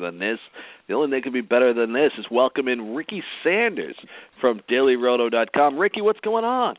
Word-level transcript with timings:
than 0.00 0.18
this? 0.18 0.38
The 0.88 0.94
only 0.94 1.06
thing 1.06 1.18
that 1.18 1.24
could 1.24 1.32
be 1.32 1.40
better 1.40 1.72
than 1.72 1.92
this 1.92 2.12
is 2.18 2.26
welcoming 2.30 2.94
Ricky 2.94 3.22
Sanders 3.44 3.96
from 4.40 4.60
DailyRoto.com. 4.70 5.78
Ricky, 5.78 6.00
what's 6.00 6.20
going 6.20 6.44
on? 6.44 6.76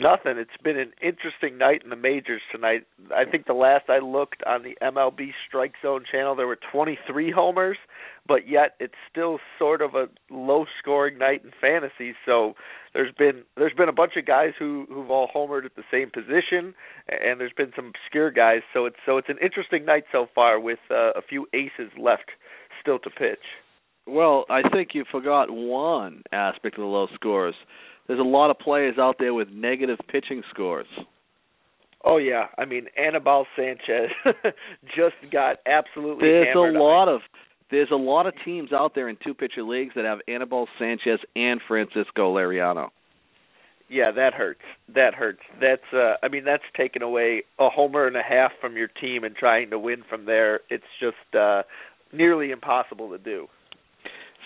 Nothing. 0.00 0.38
It's 0.38 0.50
been 0.62 0.78
an 0.78 0.92
interesting 1.02 1.58
night 1.58 1.82
in 1.82 1.90
the 1.90 1.96
majors 1.96 2.42
tonight. 2.52 2.86
I 3.14 3.24
think 3.28 3.46
the 3.46 3.52
last 3.52 3.88
I 3.88 3.98
looked 3.98 4.42
on 4.46 4.62
the 4.62 4.76
MLB 4.82 5.30
Strike 5.46 5.74
Zone 5.82 6.04
channel, 6.10 6.36
there 6.36 6.46
were 6.46 6.58
23 6.72 7.32
homers, 7.32 7.78
but 8.28 8.46
yet 8.46 8.74
it's 8.78 8.94
still 9.10 9.38
sort 9.58 9.82
of 9.82 9.94
a 9.94 10.06
low-scoring 10.30 11.18
night 11.18 11.42
in 11.42 11.50
fantasy. 11.60 12.14
So 12.24 12.54
there's 12.94 13.12
been 13.18 13.42
there's 13.56 13.72
been 13.72 13.88
a 13.88 13.92
bunch 13.92 14.12
of 14.16 14.26
guys 14.26 14.52
who 14.58 14.86
who've 14.88 15.10
all 15.10 15.28
homered 15.34 15.64
at 15.64 15.74
the 15.74 15.82
same 15.90 16.10
position, 16.10 16.74
and 17.08 17.40
there's 17.40 17.52
been 17.56 17.72
some 17.74 17.92
obscure 17.94 18.30
guys. 18.30 18.60
So 18.72 18.86
it's 18.86 18.96
so 19.06 19.16
it's 19.16 19.28
an 19.28 19.38
interesting 19.42 19.84
night 19.84 20.04
so 20.12 20.26
far 20.34 20.60
with 20.60 20.78
uh, 20.90 21.12
a 21.16 21.22
few 21.26 21.46
aces 21.54 21.90
left 21.98 22.30
still 22.80 22.98
to 23.00 23.10
pitch. 23.10 23.42
Well, 24.06 24.44
I 24.48 24.62
think 24.68 24.90
you 24.94 25.04
forgot 25.10 25.50
one 25.50 26.22
aspect 26.32 26.76
of 26.76 26.82
the 26.82 26.86
low 26.86 27.08
scores 27.14 27.54
there's 28.08 28.18
a 28.18 28.22
lot 28.22 28.50
of 28.50 28.58
players 28.58 28.96
out 28.98 29.16
there 29.18 29.34
with 29.34 29.48
negative 29.50 29.98
pitching 30.10 30.42
scores. 30.50 30.86
Oh 32.04 32.16
yeah, 32.16 32.46
I 32.56 32.64
mean 32.64 32.86
Anibal 32.96 33.46
Sanchez 33.54 34.10
just 34.86 35.16
got 35.30 35.56
absolutely. 35.66 36.28
There's 36.28 36.56
a 36.56 36.78
lot 36.78 37.08
of 37.08 37.20
there's 37.70 37.90
a 37.90 37.96
lot 37.96 38.26
of 38.26 38.34
teams 38.44 38.72
out 38.72 38.94
there 38.94 39.08
in 39.08 39.16
two 39.24 39.34
pitcher 39.34 39.62
leagues 39.62 39.92
that 39.94 40.04
have 40.04 40.18
Anibal 40.26 40.68
Sanchez 40.78 41.20
and 41.36 41.60
Francisco 41.66 42.34
Liriano. 42.34 42.88
Yeah, 43.90 44.10
that 44.12 44.34
hurts. 44.34 44.60
That 44.94 45.14
hurts. 45.14 45.40
That's 45.60 45.82
uh 45.94 46.14
I 46.22 46.28
mean 46.28 46.44
that's 46.44 46.62
taking 46.76 47.02
away 47.02 47.44
a 47.58 47.70
homer 47.70 48.06
and 48.06 48.16
a 48.16 48.22
half 48.22 48.52
from 48.60 48.76
your 48.76 48.88
team 48.88 49.24
and 49.24 49.34
trying 49.34 49.70
to 49.70 49.78
win 49.78 50.02
from 50.08 50.26
there. 50.26 50.60
It's 50.68 50.84
just 51.00 51.34
uh 51.34 51.62
nearly 52.12 52.50
impossible 52.50 53.10
to 53.10 53.18
do. 53.18 53.48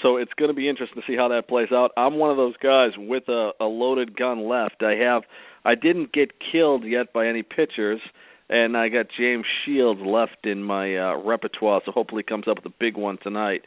So 0.02 0.16
it's 0.16 0.32
going 0.36 0.48
to 0.48 0.54
be 0.54 0.68
interesting 0.68 1.00
to 1.00 1.06
see 1.06 1.16
how 1.16 1.28
that 1.28 1.48
plays 1.48 1.68
out. 1.72 1.92
I'm 1.96 2.16
one 2.16 2.30
of 2.30 2.36
those 2.36 2.56
guys 2.62 2.90
with 2.96 3.28
a, 3.28 3.50
a 3.60 3.66
loaded 3.66 4.16
gun 4.16 4.48
left. 4.48 4.82
I 4.82 4.94
have, 4.94 5.22
I 5.64 5.74
didn't 5.76 6.12
get 6.12 6.32
killed 6.50 6.84
yet 6.84 7.12
by 7.12 7.28
any 7.28 7.42
pitchers, 7.42 8.00
and 8.48 8.76
I 8.76 8.88
got 8.88 9.06
James 9.18 9.44
Shields 9.64 10.00
left 10.04 10.44
in 10.44 10.62
my 10.62 10.96
uh, 10.96 11.16
repertoire. 11.16 11.80
So 11.84 11.92
hopefully, 11.92 12.24
he 12.26 12.30
comes 12.30 12.48
up 12.48 12.56
with 12.56 12.66
a 12.66 12.76
big 12.78 12.96
one 12.96 13.18
tonight. 13.22 13.62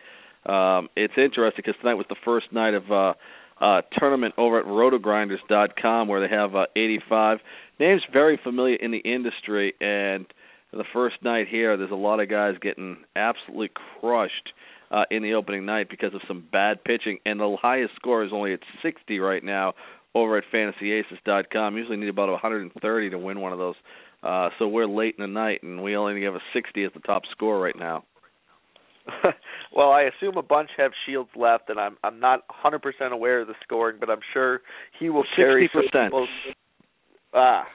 Um, 0.46 0.90
it's 0.96 1.14
interesting 1.18 1.64
because 1.66 1.80
tonight 1.82 1.96
was 1.96 2.06
the 2.10 2.16
first 2.24 2.52
night 2.52 2.74
of 2.74 2.92
uh, 2.92 3.14
uh, 3.60 3.82
tournament 3.98 4.36
over 4.38 4.60
at 4.60 4.66
Rotogrinders.com 4.66 6.08
where 6.08 6.28
they 6.28 6.34
have 6.34 6.56
uh, 6.56 6.66
85 6.76 7.40
names 7.80 8.02
very 8.12 8.40
familiar 8.44 8.76
in 8.76 8.92
the 8.92 9.00
industry, 9.00 9.74
and 9.82 10.26
the 10.72 10.84
first 10.94 11.16
night 11.24 11.48
here, 11.50 11.78
there's 11.78 11.92
a 11.92 11.96
lot 11.96 12.20
of 12.20 12.30
guys 12.30 12.56
getting 12.62 12.98
absolutely 13.16 13.70
crushed 14.00 14.54
uh, 14.92 15.04
in 15.10 15.24
the 15.24 15.34
opening 15.34 15.66
night 15.66 15.90
because 15.90 16.14
of 16.14 16.22
some 16.28 16.46
bad 16.52 16.84
pitching, 16.84 17.18
and 17.26 17.40
the 17.40 17.58
highest 17.62 17.96
score 17.96 18.24
is 18.24 18.32
only 18.34 18.54
at 18.54 18.60
60 18.82 19.20
right 19.20 19.44
now 19.44 19.74
over 20.14 20.38
at 20.38 20.44
FantasyAces.com. 20.54 21.78
Usually 21.78 21.98
need 21.98 22.10
about 22.10 22.30
130 22.30 23.10
to 23.10 23.18
win 23.18 23.40
one 23.40 23.52
of 23.52 23.60
those. 23.60 23.76
Uh, 24.26 24.50
so 24.58 24.68
we're 24.68 24.88
late 24.88 25.16
in 25.20 25.22
the 25.22 25.28
night, 25.28 25.62
and 25.62 25.84
we 25.84 25.96
only 25.96 26.24
have 26.24 26.34
a 26.34 26.42
60 26.52 26.84
as 26.84 26.92
the 26.94 27.00
top 27.02 27.24
score 27.32 27.60
right 27.60 27.78
now. 27.78 28.04
well, 29.76 29.92
I 29.92 30.04
assume 30.04 30.36
a 30.36 30.42
bunch 30.42 30.72
have 30.78 30.92
Shields 31.06 31.30
left, 31.36 31.70
and 31.70 31.80
I'm 31.80 31.96
I'm 32.04 32.20
not 32.20 32.40
100% 32.48 32.80
aware 33.12 33.42
of 33.42 33.48
the 33.48 33.54
scoring, 33.64 33.98
but 34.00 34.10
I'm 34.10 34.22
sure 34.34 34.62
he 35.00 35.10
will 35.10 35.26
carry 35.36 35.70
60%. 35.94 36.10
Ah, 37.36 37.66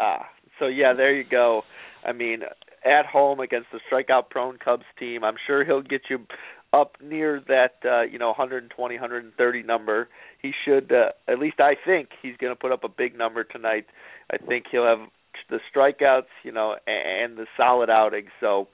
ah. 0.00 0.26
So 0.58 0.66
yeah, 0.66 0.94
there 0.96 1.14
you 1.14 1.22
go. 1.30 1.62
I 2.04 2.12
mean, 2.12 2.40
at 2.84 3.06
home 3.06 3.38
against 3.38 3.68
the 3.72 3.78
strikeout 3.88 4.30
prone 4.30 4.58
Cubs 4.58 4.82
team, 4.98 5.22
I'm 5.22 5.36
sure 5.46 5.64
he'll 5.64 5.80
get 5.80 6.02
you 6.10 6.26
up 6.72 6.96
near 7.00 7.40
that 7.46 7.74
uh, 7.84 8.02
you 8.02 8.18
know 8.18 8.28
120 8.28 8.94
130 8.94 9.62
number. 9.62 10.08
He 10.42 10.50
should 10.64 10.90
uh, 10.90 11.10
at 11.30 11.38
least 11.38 11.60
I 11.60 11.74
think 11.86 12.08
he's 12.20 12.36
going 12.40 12.52
to 12.52 12.58
put 12.58 12.72
up 12.72 12.82
a 12.82 12.88
big 12.88 13.16
number 13.16 13.44
tonight. 13.44 13.86
I 14.32 14.38
think 14.38 14.66
he'll 14.72 14.86
have 14.86 15.08
the 15.50 15.58
strikeouts, 15.74 16.30
you 16.44 16.52
know, 16.52 16.76
and 16.86 17.36
the 17.36 17.46
solid 17.56 17.90
outing. 17.90 18.26
So, 18.40 18.68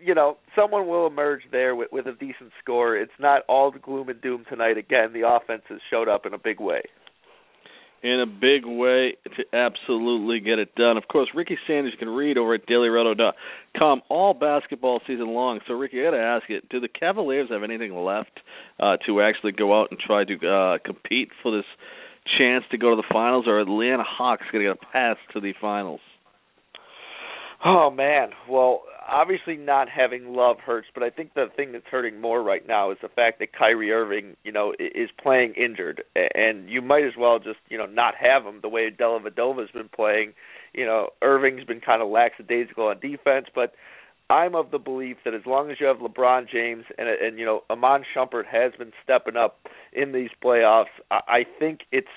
you 0.00 0.14
know, 0.14 0.36
someone 0.54 0.86
will 0.86 1.06
emerge 1.06 1.42
there 1.50 1.74
with, 1.74 1.92
with 1.92 2.06
a 2.06 2.12
decent 2.12 2.52
score. 2.62 2.96
It's 2.96 3.12
not 3.18 3.42
all 3.48 3.70
the 3.70 3.78
gloom 3.78 4.08
and 4.08 4.20
doom 4.20 4.44
tonight. 4.48 4.76
Again, 4.76 5.12
the 5.12 5.26
offense 5.26 5.62
has 5.68 5.80
showed 5.90 6.08
up 6.08 6.26
in 6.26 6.34
a 6.34 6.38
big 6.38 6.60
way 6.60 6.82
in 8.02 8.20
a 8.20 8.26
big 8.26 8.66
way 8.66 9.16
to 9.36 9.56
absolutely 9.56 10.40
get 10.40 10.58
it 10.58 10.74
done. 10.74 10.96
Of 10.96 11.06
course, 11.06 11.28
Ricky 11.34 11.56
Sanders 11.66 11.94
can 11.98 12.08
read 12.08 12.36
over 12.36 12.54
at 12.54 12.66
DailyRoto.com 12.66 14.02
all 14.08 14.34
basketball 14.34 15.00
season 15.06 15.28
long. 15.28 15.60
So, 15.68 15.74
Ricky, 15.74 16.00
I 16.00 16.04
got 16.04 16.10
to 16.10 16.22
ask 16.22 16.44
you: 16.48 16.60
Do 16.68 16.80
the 16.80 16.88
Cavaliers 16.88 17.48
have 17.50 17.62
anything 17.62 17.94
left 17.94 18.40
uh, 18.80 18.96
to 19.06 19.22
actually 19.22 19.52
go 19.52 19.80
out 19.80 19.88
and 19.90 20.00
try 20.00 20.24
to 20.24 20.34
uh, 20.48 20.78
compete 20.84 21.30
for 21.42 21.56
this 21.56 21.66
chance 22.38 22.64
to 22.70 22.78
go 22.78 22.90
to 22.90 22.96
the 22.96 23.08
finals, 23.12 23.46
or 23.46 23.60
Atlanta 23.60 24.04
Hawks 24.06 24.44
going 24.52 24.64
to 24.64 24.74
get 24.74 24.82
a 24.82 24.92
pass 24.92 25.16
to 25.32 25.40
the 25.40 25.52
finals? 25.60 26.00
Oh 27.64 27.90
man, 27.90 28.30
well, 28.48 28.82
obviously 29.08 29.56
not 29.56 29.88
having 29.88 30.34
Love 30.34 30.56
hurts, 30.58 30.88
but 30.94 31.04
I 31.04 31.10
think 31.10 31.34
the 31.34 31.46
thing 31.54 31.70
that's 31.70 31.86
hurting 31.88 32.20
more 32.20 32.42
right 32.42 32.66
now 32.66 32.90
is 32.90 32.98
the 33.00 33.08
fact 33.08 33.38
that 33.38 33.52
Kyrie 33.52 33.92
Irving, 33.92 34.36
you 34.42 34.50
know, 34.50 34.72
is 34.80 35.10
playing 35.22 35.54
injured, 35.54 36.02
and 36.34 36.68
you 36.68 36.82
might 36.82 37.04
as 37.04 37.12
well 37.16 37.38
just, 37.38 37.60
you 37.68 37.78
know, 37.78 37.86
not 37.86 38.14
have 38.16 38.44
him 38.44 38.58
the 38.62 38.68
way 38.68 38.90
Dellavedova's 38.90 39.70
been 39.70 39.88
playing. 39.94 40.32
You 40.74 40.86
know, 40.86 41.10
Irving's 41.22 41.64
been 41.64 41.80
kind 41.80 42.02
of 42.02 42.08
lackadaisical 42.08 42.86
on 42.86 42.98
defense, 42.98 43.46
but 43.54 43.74
I'm 44.30 44.54
of 44.54 44.70
the 44.70 44.78
belief 44.78 45.18
that 45.24 45.34
as 45.34 45.42
long 45.46 45.70
as 45.70 45.78
you 45.80 45.86
have 45.86 45.98
LeBron 45.98 46.48
James 46.48 46.84
and 46.96 47.08
and 47.08 47.38
you 47.38 47.44
know 47.44 47.62
Iman 47.70 48.04
Shumpert 48.14 48.46
has 48.46 48.72
been 48.78 48.92
stepping 49.02 49.36
up 49.36 49.66
in 49.92 50.12
these 50.12 50.30
playoffs, 50.42 50.86
I, 51.10 51.20
I 51.28 51.44
think 51.58 51.80
it's 51.90 52.08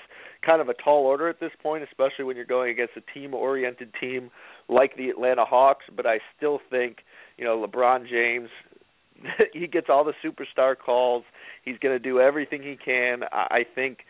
kind 0.44 0.60
of 0.60 0.68
a 0.68 0.74
tall 0.74 1.04
order 1.04 1.28
at 1.28 1.40
this 1.40 1.52
point, 1.62 1.82
especially 1.82 2.24
when 2.24 2.36
you're 2.36 2.44
going 2.44 2.70
against 2.70 2.92
a 2.96 3.00
team-oriented 3.12 3.92
team 4.00 4.30
like 4.68 4.96
the 4.96 5.08
Atlanta 5.08 5.44
Hawks. 5.44 5.84
But 5.94 6.06
I 6.06 6.20
still 6.36 6.60
think 6.70 6.98
you 7.36 7.44
know 7.44 7.64
LeBron 7.66 8.08
James. 8.08 8.48
he 9.54 9.66
gets 9.66 9.86
all 9.88 10.04
the 10.04 10.12
superstar 10.24 10.76
calls. 10.76 11.24
He's 11.64 11.78
going 11.78 11.94
to 11.94 11.98
do 11.98 12.20
everything 12.20 12.62
he 12.62 12.76
can. 12.76 13.22
I, 13.32 13.46
I 13.50 13.64
think 13.74 14.00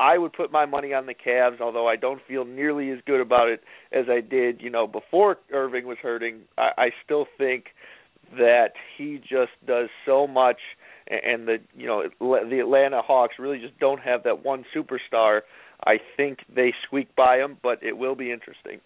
I 0.00 0.16
would 0.16 0.32
put 0.32 0.50
my 0.50 0.64
money 0.64 0.94
on 0.94 1.04
the 1.04 1.14
Cavs, 1.14 1.60
although 1.60 1.86
I 1.86 1.96
don't 1.96 2.22
feel 2.26 2.46
nearly 2.46 2.90
as 2.90 3.00
good 3.06 3.20
about 3.20 3.50
it 3.50 3.60
as 3.92 4.06
I 4.08 4.22
did, 4.22 4.62
you 4.62 4.70
know, 4.70 4.86
before 4.86 5.36
Irving 5.52 5.86
was 5.86 5.98
hurting. 6.02 6.40
I, 6.56 6.70
I 6.78 6.90
still 7.04 7.26
think 7.36 7.66
that 8.32 8.70
he 8.96 9.18
just 9.18 9.52
does 9.66 9.90
so 10.06 10.26
much, 10.26 10.56
and 11.06 11.46
the 11.46 11.58
you 11.76 11.86
know 11.86 12.04
the 12.20 12.60
Atlanta 12.60 13.02
Hawks 13.02 13.34
really 13.38 13.58
just 13.58 13.78
don't 13.78 14.00
have 14.00 14.22
that 14.22 14.42
one 14.42 14.64
superstar. 14.74 15.40
I 15.84 15.98
think 16.16 16.38
they 16.54 16.72
squeak 16.86 17.14
by 17.14 17.36
him, 17.36 17.58
but 17.62 17.82
it 17.82 17.98
will 17.98 18.14
be 18.14 18.32
interesting. 18.32 18.80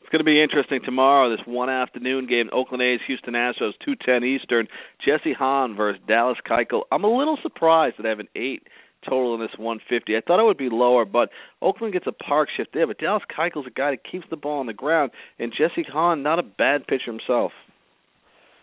It's 0.00 0.10
going 0.12 0.20
to 0.20 0.24
be 0.24 0.40
interesting 0.40 0.80
tomorrow. 0.84 1.34
This 1.34 1.44
one 1.46 1.70
afternoon 1.70 2.26
game, 2.28 2.50
Oakland 2.52 2.82
A's, 2.82 3.00
Houston 3.06 3.34
Astros, 3.34 3.72
two 3.84 3.94
ten 3.96 4.22
Eastern. 4.22 4.68
Jesse 5.04 5.32
Hahn 5.32 5.74
versus 5.74 6.00
Dallas 6.06 6.38
Keuchel. 6.48 6.82
I'm 6.92 7.04
a 7.04 7.16
little 7.16 7.38
surprised 7.42 7.96
that 7.96 8.02
they 8.02 8.10
have 8.10 8.20
an 8.20 8.28
eight 8.36 8.62
total 9.08 9.34
in 9.34 9.40
this 9.40 9.56
150. 9.58 10.16
I 10.16 10.20
thought 10.20 10.40
it 10.40 10.44
would 10.44 10.58
be 10.58 10.68
lower, 10.70 11.04
but 11.04 11.30
Oakland 11.62 11.92
gets 11.92 12.06
a 12.06 12.12
park 12.12 12.48
shift 12.56 12.70
there. 12.74 12.86
But 12.86 12.98
Dallas 12.98 13.22
Keuchel's 13.30 13.66
a 13.66 13.70
guy 13.70 13.90
that 13.90 14.00
keeps 14.10 14.26
the 14.30 14.36
ball 14.36 14.60
on 14.60 14.66
the 14.66 14.72
ground, 14.72 15.10
and 15.38 15.52
Jesse 15.52 15.86
Hahn, 15.90 16.22
not 16.22 16.38
a 16.38 16.42
bad 16.42 16.86
pitcher 16.86 17.10
himself. 17.10 17.52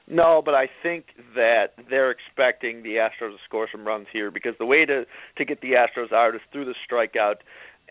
No, 0.07 0.41
but 0.43 0.53
I 0.53 0.67
think 0.83 1.05
that 1.35 1.67
they're 1.89 2.11
expecting 2.11 2.83
the 2.83 2.95
Astros 2.95 3.31
to 3.31 3.37
score 3.45 3.69
some 3.71 3.85
runs 3.85 4.07
here 4.11 4.29
because 4.29 4.53
the 4.59 4.65
way 4.65 4.83
to 4.85 5.05
to 5.37 5.45
get 5.45 5.61
the 5.61 5.71
Astros 5.71 6.11
out 6.11 6.35
is 6.35 6.41
through 6.51 6.65
the 6.65 6.75
strikeout. 6.85 7.35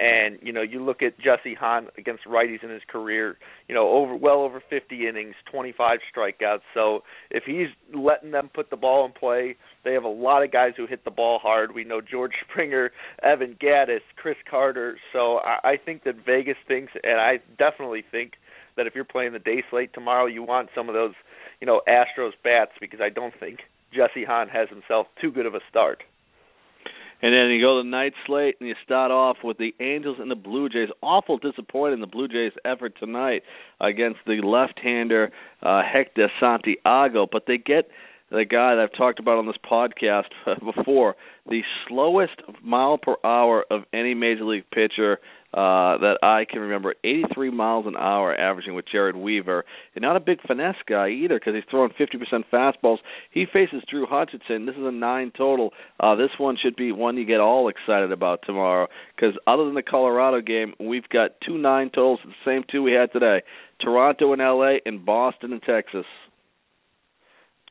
And 0.00 0.38
you 0.42 0.50
know, 0.50 0.62
you 0.62 0.82
look 0.82 1.02
at 1.02 1.18
Jesse 1.18 1.54
Hahn 1.54 1.88
against 1.98 2.24
righties 2.24 2.64
in 2.64 2.70
his 2.70 2.80
career. 2.88 3.36
You 3.68 3.74
know, 3.74 3.90
over 3.90 4.16
well 4.16 4.40
over 4.40 4.62
50 4.70 5.06
innings, 5.06 5.34
25 5.52 5.98
strikeouts. 6.16 6.62
So 6.72 7.02
if 7.30 7.44
he's 7.44 7.68
letting 7.94 8.30
them 8.30 8.48
put 8.54 8.70
the 8.70 8.76
ball 8.76 9.04
in 9.04 9.12
play, 9.12 9.56
they 9.84 9.92
have 9.92 10.04
a 10.04 10.08
lot 10.08 10.42
of 10.42 10.50
guys 10.50 10.72
who 10.74 10.86
hit 10.86 11.04
the 11.04 11.10
ball 11.10 11.38
hard. 11.38 11.74
We 11.74 11.84
know 11.84 12.00
George 12.00 12.32
Springer, 12.50 12.92
Evan 13.22 13.58
Gattis, 13.60 14.00
Chris 14.16 14.36
Carter. 14.50 14.96
So 15.12 15.38
I, 15.38 15.72
I 15.72 15.76
think 15.76 16.04
that 16.04 16.14
Vegas 16.24 16.56
thinks, 16.66 16.92
and 17.02 17.20
I 17.20 17.40
definitely 17.58 18.02
think 18.10 18.32
that 18.78 18.86
if 18.86 18.94
you're 18.94 19.04
playing 19.04 19.34
the 19.34 19.38
day 19.38 19.62
slate 19.68 19.92
tomorrow, 19.92 20.24
you 20.24 20.42
want 20.42 20.70
some 20.74 20.88
of 20.88 20.94
those, 20.94 21.12
you 21.60 21.66
know, 21.66 21.82
Astros 21.86 22.32
bats 22.42 22.72
because 22.80 23.00
I 23.02 23.10
don't 23.10 23.34
think 23.38 23.60
Jesse 23.92 24.24
Hahn 24.24 24.48
has 24.48 24.70
himself 24.70 25.08
too 25.20 25.30
good 25.30 25.44
of 25.44 25.54
a 25.54 25.60
start. 25.68 26.02
And 27.22 27.34
then 27.34 27.50
you 27.50 27.60
go 27.60 27.76
to 27.78 27.82
the 27.82 27.90
night 27.90 28.14
slate 28.26 28.56
and 28.60 28.68
you 28.68 28.74
start 28.82 29.10
off 29.10 29.38
with 29.44 29.58
the 29.58 29.74
Angels 29.80 30.16
and 30.20 30.30
the 30.30 30.36
Blue 30.36 30.68
Jays. 30.68 30.88
Awful 31.02 31.38
disappointing 31.38 31.94
in 31.94 32.00
the 32.00 32.06
Blue 32.06 32.28
Jays' 32.28 32.52
effort 32.64 32.94
tonight 32.98 33.42
against 33.80 34.20
the 34.26 34.40
left-hander 34.42 35.30
uh, 35.62 35.82
Hector 35.82 36.30
Santiago, 36.40 37.26
but 37.30 37.44
they 37.46 37.58
get 37.58 37.88
the 38.30 38.44
guy 38.44 38.74
that 38.74 38.82
I've 38.82 38.96
talked 38.96 39.18
about 39.18 39.38
on 39.38 39.46
this 39.46 39.56
podcast 39.68 40.30
before, 40.76 41.16
the 41.48 41.62
slowest 41.88 42.40
mile 42.62 42.96
per 42.96 43.16
hour 43.24 43.64
of 43.70 43.82
any 43.92 44.14
major 44.14 44.44
league 44.44 44.70
pitcher 44.72 45.18
uh, 45.52 45.98
that 45.98 46.18
I 46.22 46.44
can 46.50 46.60
remember. 46.60 46.94
83 47.04 47.50
miles 47.50 47.86
an 47.86 47.96
hour 47.96 48.34
averaging 48.34 48.74
with 48.74 48.84
Jered 48.92 49.20
Weaver, 49.20 49.64
and 49.94 50.02
not 50.02 50.16
a 50.16 50.20
big 50.20 50.40
finesse 50.46 50.76
guy 50.88 51.08
either 51.08 51.38
because 51.38 51.54
he's 51.54 51.64
throwing 51.70 51.90
50% 51.98 52.44
fastballs. 52.52 52.98
He 53.30 53.46
faces 53.52 53.82
Drew 53.88 54.06
Hutchison. 54.06 54.66
This 54.66 54.76
is 54.76 54.84
a 54.84 54.92
nine 54.92 55.32
total. 55.36 55.70
Uh, 55.98 56.14
this 56.14 56.30
one 56.38 56.56
should 56.60 56.76
be 56.76 56.92
one 56.92 57.16
you 57.16 57.24
get 57.24 57.40
all 57.40 57.68
excited 57.68 58.12
about 58.12 58.40
tomorrow 58.46 58.86
because 59.16 59.34
other 59.46 59.64
than 59.64 59.74
the 59.74 59.82
Colorado 59.82 60.40
game, 60.40 60.74
we've 60.78 61.08
got 61.08 61.32
two 61.44 61.58
nine 61.58 61.90
totals, 61.90 62.20
the 62.24 62.32
same 62.44 62.62
two 62.70 62.82
we 62.82 62.92
had 62.92 63.12
today: 63.12 63.42
Toronto 63.80 64.32
and 64.32 64.40
LA, 64.40 64.76
and 64.86 65.04
Boston 65.04 65.52
and 65.52 65.62
Texas. 65.62 66.06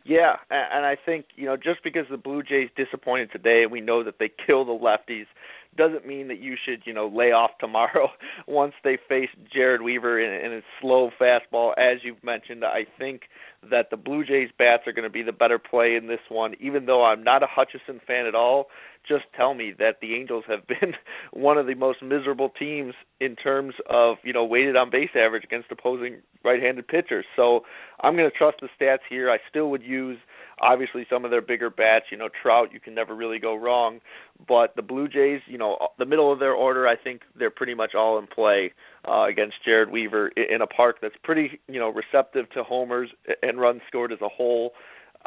Yeah, 0.05 0.37
and 0.49 0.85
I 0.85 0.95
think 1.05 1.25
you 1.35 1.45
know 1.45 1.55
just 1.55 1.83
because 1.83 2.05
the 2.09 2.17
Blue 2.17 2.41
Jays 2.41 2.69
disappointed 2.75 3.31
today, 3.31 3.65
we 3.69 3.79
know 3.79 4.03
that 4.03 4.15
they 4.17 4.31
kill 4.45 4.65
the 4.65 4.71
lefties, 4.71 5.27
doesn't 5.77 6.05
mean 6.05 6.27
that 6.27 6.39
you 6.39 6.55
should 6.65 6.81
you 6.85 6.93
know 6.93 7.07
lay 7.07 7.31
off 7.31 7.51
tomorrow 7.59 8.09
once 8.47 8.73
they 8.83 8.97
face 9.07 9.29
Jered 9.55 9.83
Weaver 9.83 10.19
in, 10.19 10.45
in 10.45 10.57
a 10.57 10.61
slow 10.81 11.09
fastball. 11.19 11.71
As 11.77 11.99
you've 12.03 12.23
mentioned, 12.23 12.63
I 12.65 12.85
think 12.97 13.23
that 13.69 13.89
the 13.91 13.97
Blue 13.97 14.23
Jays 14.25 14.49
bats 14.57 14.83
are 14.87 14.93
going 14.93 15.03
to 15.03 15.09
be 15.09 15.23
the 15.23 15.31
better 15.31 15.59
play 15.59 15.95
in 15.95 16.07
this 16.07 16.19
one. 16.29 16.53
Even 16.59 16.85
though 16.85 17.05
I'm 17.05 17.23
not 17.23 17.43
a 17.43 17.47
Hutchison 17.47 17.99
fan 18.05 18.25
at 18.25 18.35
all, 18.35 18.67
just 19.07 19.25
tell 19.35 19.53
me 19.53 19.73
that 19.79 19.97
the 20.01 20.15
Angels 20.15 20.43
have 20.47 20.67
been 20.67 20.93
one 21.31 21.57
of 21.57 21.67
the 21.67 21.75
most 21.75 22.01
miserable 22.01 22.49
teams 22.49 22.93
in 23.19 23.35
terms 23.35 23.75
of 23.89 24.17
you 24.23 24.33
know 24.33 24.45
weighted 24.45 24.75
on 24.75 24.89
base 24.89 25.11
average 25.15 25.43
against 25.43 25.71
opposing 25.71 26.17
right-handed 26.43 26.87
pitchers. 26.87 27.25
So 27.35 27.61
I'm 28.01 28.15
going 28.15 28.29
to 28.29 28.37
trust 28.37 28.57
the 28.61 28.69
stats 28.79 29.05
here. 29.09 29.29
I 29.29 29.37
still 29.49 29.69
would 29.71 29.83
use 29.83 30.17
obviously 30.61 31.05
some 31.09 31.25
of 31.25 31.31
their 31.31 31.41
bigger 31.41 31.69
bats. 31.69 32.05
You 32.11 32.17
know 32.17 32.29
Trout, 32.41 32.69
you 32.73 32.79
can 32.79 32.95
never 32.95 33.15
really 33.15 33.39
go 33.39 33.55
wrong. 33.55 33.99
But 34.47 34.75
the 34.75 34.81
Blue 34.81 35.07
Jays, 35.07 35.41
you 35.47 35.57
know, 35.57 35.77
the 35.97 36.05
middle 36.05 36.31
of 36.31 36.39
their 36.39 36.53
order, 36.53 36.87
I 36.87 36.95
think 36.95 37.21
they're 37.37 37.49
pretty 37.49 37.73
much 37.73 37.91
all 37.95 38.17
in 38.19 38.27
play 38.27 38.71
uh, 39.07 39.25
against 39.25 39.55
Jered 39.67 39.91
Weaver 39.91 40.29
in 40.29 40.61
a 40.61 40.67
park 40.67 40.97
that's 41.01 41.15
pretty 41.23 41.59
you 41.67 41.79
know 41.79 41.89
receptive 41.89 42.49
to 42.51 42.63
homers 42.63 43.09
and 43.41 43.59
runs 43.59 43.81
scored 43.87 44.11
as 44.11 44.21
a 44.21 44.29
whole. 44.29 44.71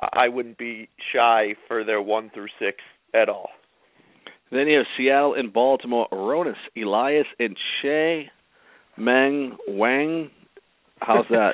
I 0.00 0.28
wouldn't 0.28 0.58
be 0.58 0.88
shy 1.12 1.54
for 1.68 1.84
their 1.84 2.00
one 2.00 2.30
through 2.32 2.48
six 2.58 2.78
at 3.14 3.28
all. 3.28 3.50
Then 4.50 4.66
you 4.66 4.78
have 4.78 4.86
Seattle 4.96 5.34
and 5.34 5.52
Baltimore. 5.52 6.08
Roenis, 6.12 6.54
Elias, 6.76 7.26
and 7.38 7.56
Shea 7.80 8.30
Meng 8.96 9.56
Wang. 9.66 10.30
How's 11.00 11.26
that? 11.30 11.52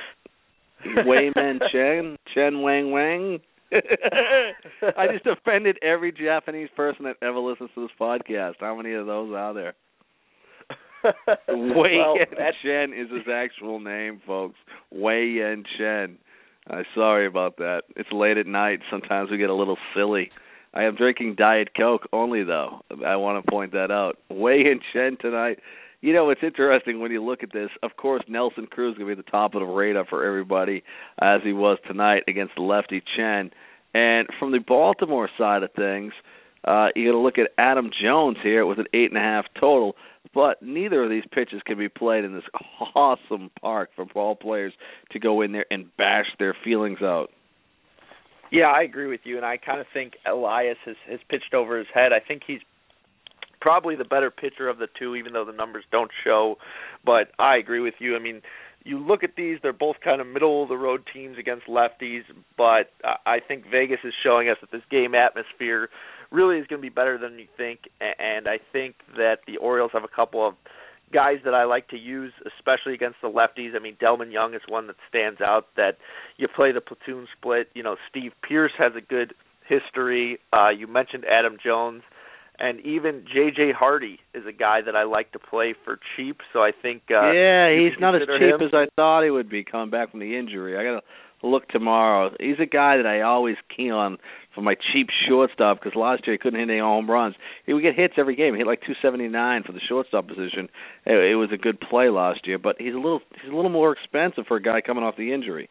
Wei 1.07 1.31
Men 1.35 1.61
Chen? 1.73 2.17
Chen 2.35 2.63
Wang 2.63 2.91
Wang? 2.91 3.39
I 3.73 5.07
just 5.13 5.27
offended 5.27 5.79
every 5.83 6.13
Japanese 6.13 6.69
person 6.77 7.05
that 7.05 7.17
ever 7.23 7.39
listens 7.39 7.71
to 7.75 7.83
this 7.83 7.91
podcast. 8.01 8.55
How 8.61 8.77
many 8.77 8.95
of 8.95 9.07
those 9.07 9.33
are 9.35 9.55
there? 9.55 9.75
Wei 11.49 11.97
well, 11.99 12.17
Yan 12.17 12.53
Chen 12.63 12.93
is 12.93 13.11
his 13.11 13.33
actual 13.33 13.81
name, 13.81 14.21
folks. 14.27 14.57
Wei 14.91 15.27
Yan 15.39 15.65
Chen. 15.79 16.19
Uh, 16.69 16.83
sorry 16.95 17.27
about 17.27 17.57
that. 17.59 17.83
It's 17.97 18.11
late 18.13 18.37
at 18.37 18.47
night. 18.47 18.81
Sometimes 18.91 19.31
we 19.31 19.39
get 19.39 19.51
a 19.51 19.55
little 19.55 19.79
silly. 19.95 20.31
I 20.75 20.85
am 20.85 20.97
drinking 20.97 21.37
Diet 21.39 21.71
Coke 21.77 22.09
only, 22.13 22.45
though. 22.45 22.81
I 23.07 23.17
want 23.17 23.45
to 23.45 23.51
point 23.51 23.73
that 23.73 23.91
out. 23.91 24.19
Wei 24.29 24.65
and 24.71 24.81
Chen 24.93 25.17
tonight. 25.21 25.59
You 26.01 26.13
know, 26.13 26.31
it's 26.31 26.43
interesting 26.45 27.01
when 27.01 27.11
you 27.11 27.25
look 27.25 27.43
at 27.43 27.53
this. 27.53 27.71
Of 27.83 27.97
course, 27.97 28.23
Nelson 28.29 28.67
Cruz 28.67 28.97
going 28.97 29.09
to 29.09 29.17
be 29.17 29.21
the 29.21 29.31
top 29.31 29.55
of 29.55 29.61
the 29.61 29.67
radar 29.67 30.07
for 30.07 30.25
everybody, 30.25 30.85
as 31.21 31.41
he 31.43 31.53
was 31.53 31.79
tonight 31.87 32.23
against 32.29 32.57
lefty 32.57 33.03
Chen. 33.17 33.51
And 33.95 34.29
from 34.39 34.53
the 34.53 34.61
Baltimore 34.61 35.29
side 35.37 35.65
of 35.65 35.73
things, 35.73 36.13
uh, 36.65 36.89
you 36.95 37.07
got 37.07 37.13
to 37.13 37.19
look 37.19 37.39
at 37.39 37.51
Adam 37.59 37.91
Jones 38.01 38.37
here 38.43 38.65
with 38.65 38.79
an 38.79 38.87
eight 38.95 39.11
and 39.11 39.17
a 39.17 39.21
half 39.21 39.47
total. 39.59 39.97
But 40.33 40.63
neither 40.63 41.03
of 41.03 41.11
these 41.11 41.25
pitches 41.33 41.63
can 41.65 41.79
be 41.79 41.89
played 41.89 42.25
in 42.25 42.33
this 42.35 42.45
awesome 42.95 43.51
park 43.61 43.91
for 43.97 44.05
ball 44.05 44.37
players 44.37 44.75
to 45.13 45.19
go 45.19 45.41
in 45.41 45.53
there 45.53 45.67
and 45.71 45.87
bash 45.97 46.27
their 46.39 46.55
feelings 46.65 46.99
out. 47.03 47.31
Yeah, 48.53 48.67
I 48.67 48.83
agree 48.83 49.09
with 49.09 49.21
you, 49.25 49.37
and 49.37 49.45
I 49.45 49.57
kind 49.57 49.81
of 49.81 49.87
think 49.93 50.15
Elias 50.27 50.79
has 50.87 50.97
has 51.09 51.21
pitched 51.29 51.53
over 51.55 51.77
his 51.77 51.87
head. 51.93 52.13
I 52.13 52.21
think 52.27 52.43
he's 52.47 52.61
probably 53.61 53.97
the 53.97 54.05
better 54.05 54.31
pitcher 54.31 54.69
of 54.69 54.79
the 54.79 54.89
two, 54.99 55.15
even 55.17 55.33
though 55.33 55.45
the 55.45 55.53
numbers 55.53 55.85
don't 55.91 56.11
show. 56.25 56.57
But 57.05 57.31
I 57.39 57.57
agree 57.57 57.81
with 57.81 57.95
you. 57.99 58.17
I 58.17 58.19
mean, 58.19 58.43
you 58.85 58.99
look 58.99 59.23
at 59.25 59.37
these; 59.37 59.59
they're 59.63 59.73
both 59.73 59.97
kind 60.03 60.21
of 60.21 60.27
middle 60.27 60.63
of 60.63 60.69
the 60.69 60.77
road 60.77 61.03
teams 61.13 61.39
against 61.39 61.67
lefties. 61.67 62.23
But 62.57 62.91
I 63.27 63.39
think 63.47 63.65
Vegas 63.71 64.01
is 64.05 64.15
showing 64.23 64.49
us 64.49 64.57
that 64.61 64.71
this 64.71 64.83
game 64.91 65.15
atmosphere 65.15 65.89
really 66.31 66.59
is 66.59 66.67
going 66.67 66.81
to 66.81 66.87
be 66.87 66.95
better 66.95 67.19
than 67.19 67.39
you 67.39 67.47
think, 67.57 67.81
and 68.01 68.49
I 68.49 68.59
think 68.73 68.97
that 69.17 69.39
the 69.47 69.57
Orioles 69.57 69.93
have 69.95 70.05
a 70.05 70.15
couple 70.15 70.47
of 70.47 70.55
guys 71.13 71.39
that 71.45 71.55
I 71.55 71.65
like 71.65 71.89
to 71.89 71.97
use, 71.97 72.33
especially 72.47 72.95
against 72.95 73.17
the 73.23 73.29
lefties. 73.29 73.75
I 73.75 73.79
mean, 73.79 73.97
Delmon 73.97 74.33
Young 74.33 74.55
is 74.55 74.61
one 74.69 74.87
that 74.89 74.97
stands 75.09 75.41
out. 75.41 75.69
That 75.77 75.97
you 76.37 76.49
play 76.49 76.73
the 76.73 76.81
platoon 76.81 77.27
split. 77.37 77.71
You 77.75 77.83
know, 77.83 77.97
Steve 78.11 78.33
Pearce 78.43 78.73
has 78.79 78.93
a 78.97 79.01
good 79.01 79.35
history. 79.67 80.39
Uh, 80.53 80.71
you 80.71 80.87
mentioned 80.87 81.25
Adam 81.25 81.57
Jones, 81.63 82.03
and 82.59 82.81
even 82.81 83.25
J.J. 83.33 83.73
Hardy 83.73 84.19
is 84.35 84.45
a 84.47 84.53
guy 84.53 84.81
that 84.85 84.97
I 84.97 85.05
like 85.05 85.33
to 85.33 85.39
play 85.39 85.75
for 85.85 85.99
cheap. 86.17 86.39
So 86.53 86.61
I 86.61 86.73
think 86.73 87.03
uh, 87.11 87.31
yeah, 87.33 87.71
he's 87.71 87.99
not 88.01 88.15
as 88.15 88.23
cheap 88.23 88.61
him. 88.61 88.63
as 88.63 88.75
I 88.75 88.87
thought 88.97 89.25
he 89.25 89.31
would 89.31 89.49
be 89.49 89.65
coming 89.65 89.91
back 89.91 90.11
from 90.11 90.21
the 90.21 90.37
injury. 90.37 90.77
I 90.77 90.83
got 90.83 91.01
to 91.01 91.49
look 91.49 91.69
tomorrow. 91.69 92.31
He's 92.41 92.59
a 92.61 92.67
guy 92.67 92.97
that 92.97 93.07
I 93.07 93.21
always 93.23 93.57
key 93.75 93.91
on 93.91 94.19
for 94.55 94.63
my 94.63 94.75
cheap 94.93 95.09
shortstop 95.29 95.79
because 95.79 95.95
last 95.95 96.27
year 96.27 96.35
he 96.35 96.39
couldn't 96.39 96.59
hit 96.59 96.69
any 96.69 96.81
home 96.81 97.09
runs. 97.09 97.37
He 97.65 97.73
would 97.73 97.83
get 97.83 97.95
hits 97.95 98.15
every 98.17 98.35
game. 98.35 98.55
He 98.55 98.59
hit 98.59 98.67
like 98.67 98.81
279 98.81 99.63
for 99.63 99.73
the 99.73 99.81
shortstop 99.89 100.27
position. 100.27 100.69
It, 101.07 101.33
it 101.33 101.37
was 101.37 101.51
a 101.53 101.57
good 101.57 101.79
play 101.81 102.09
last 102.09 102.47
year, 102.47 102.59
but 102.59 102.77
he's 102.79 102.95
a 102.95 102.99
little 102.99 103.21
he's 103.41 103.53
a 103.53 103.55
little 103.55 103.71
more 103.71 103.93
expensive 103.93 104.45
for 104.47 104.57
a 104.57 104.63
guy 104.63 104.81
coming 104.81 105.05
off 105.05 105.17
the 105.17 105.33
injury. 105.33 105.69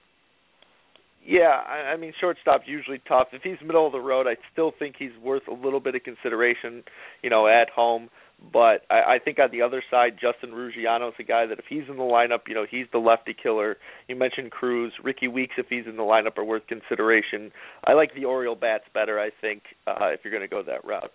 Yeah, 1.27 1.61
I, 1.67 1.91
I 1.91 1.97
mean 1.97 2.13
shortstop's 2.19 2.63
usually 2.67 3.01
tough. 3.05 3.27
If 3.33 3.41
he's 3.43 3.57
middle 3.61 3.85
of 3.85 3.91
the 3.91 3.99
road, 3.99 4.27
I 4.27 4.37
still 4.53 4.71
think 4.79 4.95
he's 4.97 5.11
worth 5.21 5.47
a 5.49 5.53
little 5.53 5.81
bit 5.81 5.93
of 5.93 6.03
consideration, 6.03 6.83
you 7.21 7.29
know, 7.29 7.47
at 7.47 7.69
home. 7.69 8.09
But 8.53 8.83
I, 8.89 9.15
I 9.15 9.19
think 9.23 9.37
on 9.39 9.49
the 9.51 9.61
other 9.61 9.83
side, 9.91 10.13
Justin 10.13 10.51
Ruggiano 10.51 11.09
is 11.09 11.15
a 11.19 11.23
guy 11.23 11.45
that 11.47 11.59
if 11.59 11.65
he's 11.67 11.83
in 11.89 11.97
the 11.97 12.03
lineup, 12.03 12.47
you 12.47 12.53
know, 12.53 12.65
he's 12.69 12.85
the 12.93 12.99
lefty 12.99 13.35
killer. 13.35 13.75
You 14.07 14.15
mentioned 14.15 14.51
Cruz, 14.51 14.93
Rickie 15.03 15.27
Weeks, 15.27 15.55
if 15.57 15.65
he's 15.69 15.85
in 15.85 15.97
the 15.97 16.03
lineup, 16.03 16.37
are 16.37 16.45
worth 16.45 16.65
consideration. 16.67 17.51
I 17.85 17.93
like 17.93 18.15
the 18.15 18.25
Oriole 18.25 18.55
bats 18.55 18.85
better, 18.93 19.19
I 19.19 19.31
think, 19.41 19.63
uh, 19.85 20.09
if 20.13 20.21
you're 20.23 20.31
going 20.31 20.47
to 20.47 20.55
go 20.55 20.63
that 20.63 20.85
route. 20.85 21.11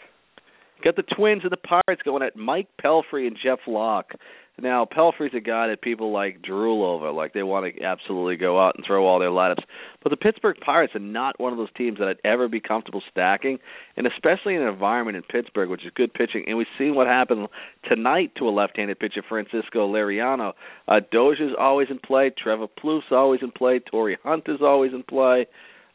Got 0.85 0.97
the 0.97 1.04
Twins 1.16 1.42
and 1.45 1.52
the 1.52 1.57
Pirates 1.57 2.02
going 2.04 2.25
at 2.25 2.37
Mike 2.37 2.66
Pelfrey 2.85 3.28
and 3.28 3.37
Jeff 3.40 3.61
Locke. 3.69 4.12
Now, 4.61 4.85
Pelfrey's 4.85 5.35
a 5.35 5.40
guy 5.40 5.68
that 5.68 5.80
people 5.80 6.12
like 6.12 6.42
drool 6.42 6.85
over, 6.85 7.11
like 7.11 7.32
they 7.32 7.42
want 7.42 7.75
to 7.75 7.82
absolutely 7.82 8.37
go 8.37 8.61
out 8.61 8.75
and 8.76 8.85
throw 8.87 9.06
all 9.06 9.18
their 9.18 9.30
lineups. 9.30 9.64
But 10.02 10.11
the 10.11 10.16
Pittsburgh 10.16 10.56
Pirates 10.64 10.94
are 10.94 11.00
not 11.00 11.40
one 11.40 11.52
of 11.52 11.59
those 11.59 11.73
teams 11.76 11.99
that 11.99 12.09
I'd 12.09 12.28
ever 12.28 12.49
be 12.49 12.61
comfortable 12.61 13.02
stacking, 13.11 13.59
and 13.97 14.06
especially 14.06 14.54
in 14.54 14.62
an 14.62 14.68
environment 14.68 15.16
in 15.16 15.23
Pittsburgh, 15.23 15.71
which 15.71 15.85
is 15.85 15.92
good 15.94 16.12
pitching. 16.12 16.44
And 16.47 16.59
we've 16.59 16.66
seen 16.78 16.94
what 16.94 17.06
happened 17.06 17.49
tonight 17.88 18.32
to 18.37 18.49
a 18.49 18.50
left-handed 18.50 18.99
pitcher, 18.99 19.23
Francisco 19.26 19.90
Liriano. 19.90 20.52
Uh, 20.87 21.00
Dozier's 21.12 21.56
always 21.59 21.88
in 21.90 21.99
play. 21.99 22.30
Trevor 22.30 22.66
Plouffe 22.66 23.11
always 23.11 23.40
in 23.42 23.52
play. 23.52 23.80
Torii 23.80 24.18
Hunter's 24.23 24.61
always 24.62 24.92
in 24.92 25.02
play. 25.02 25.47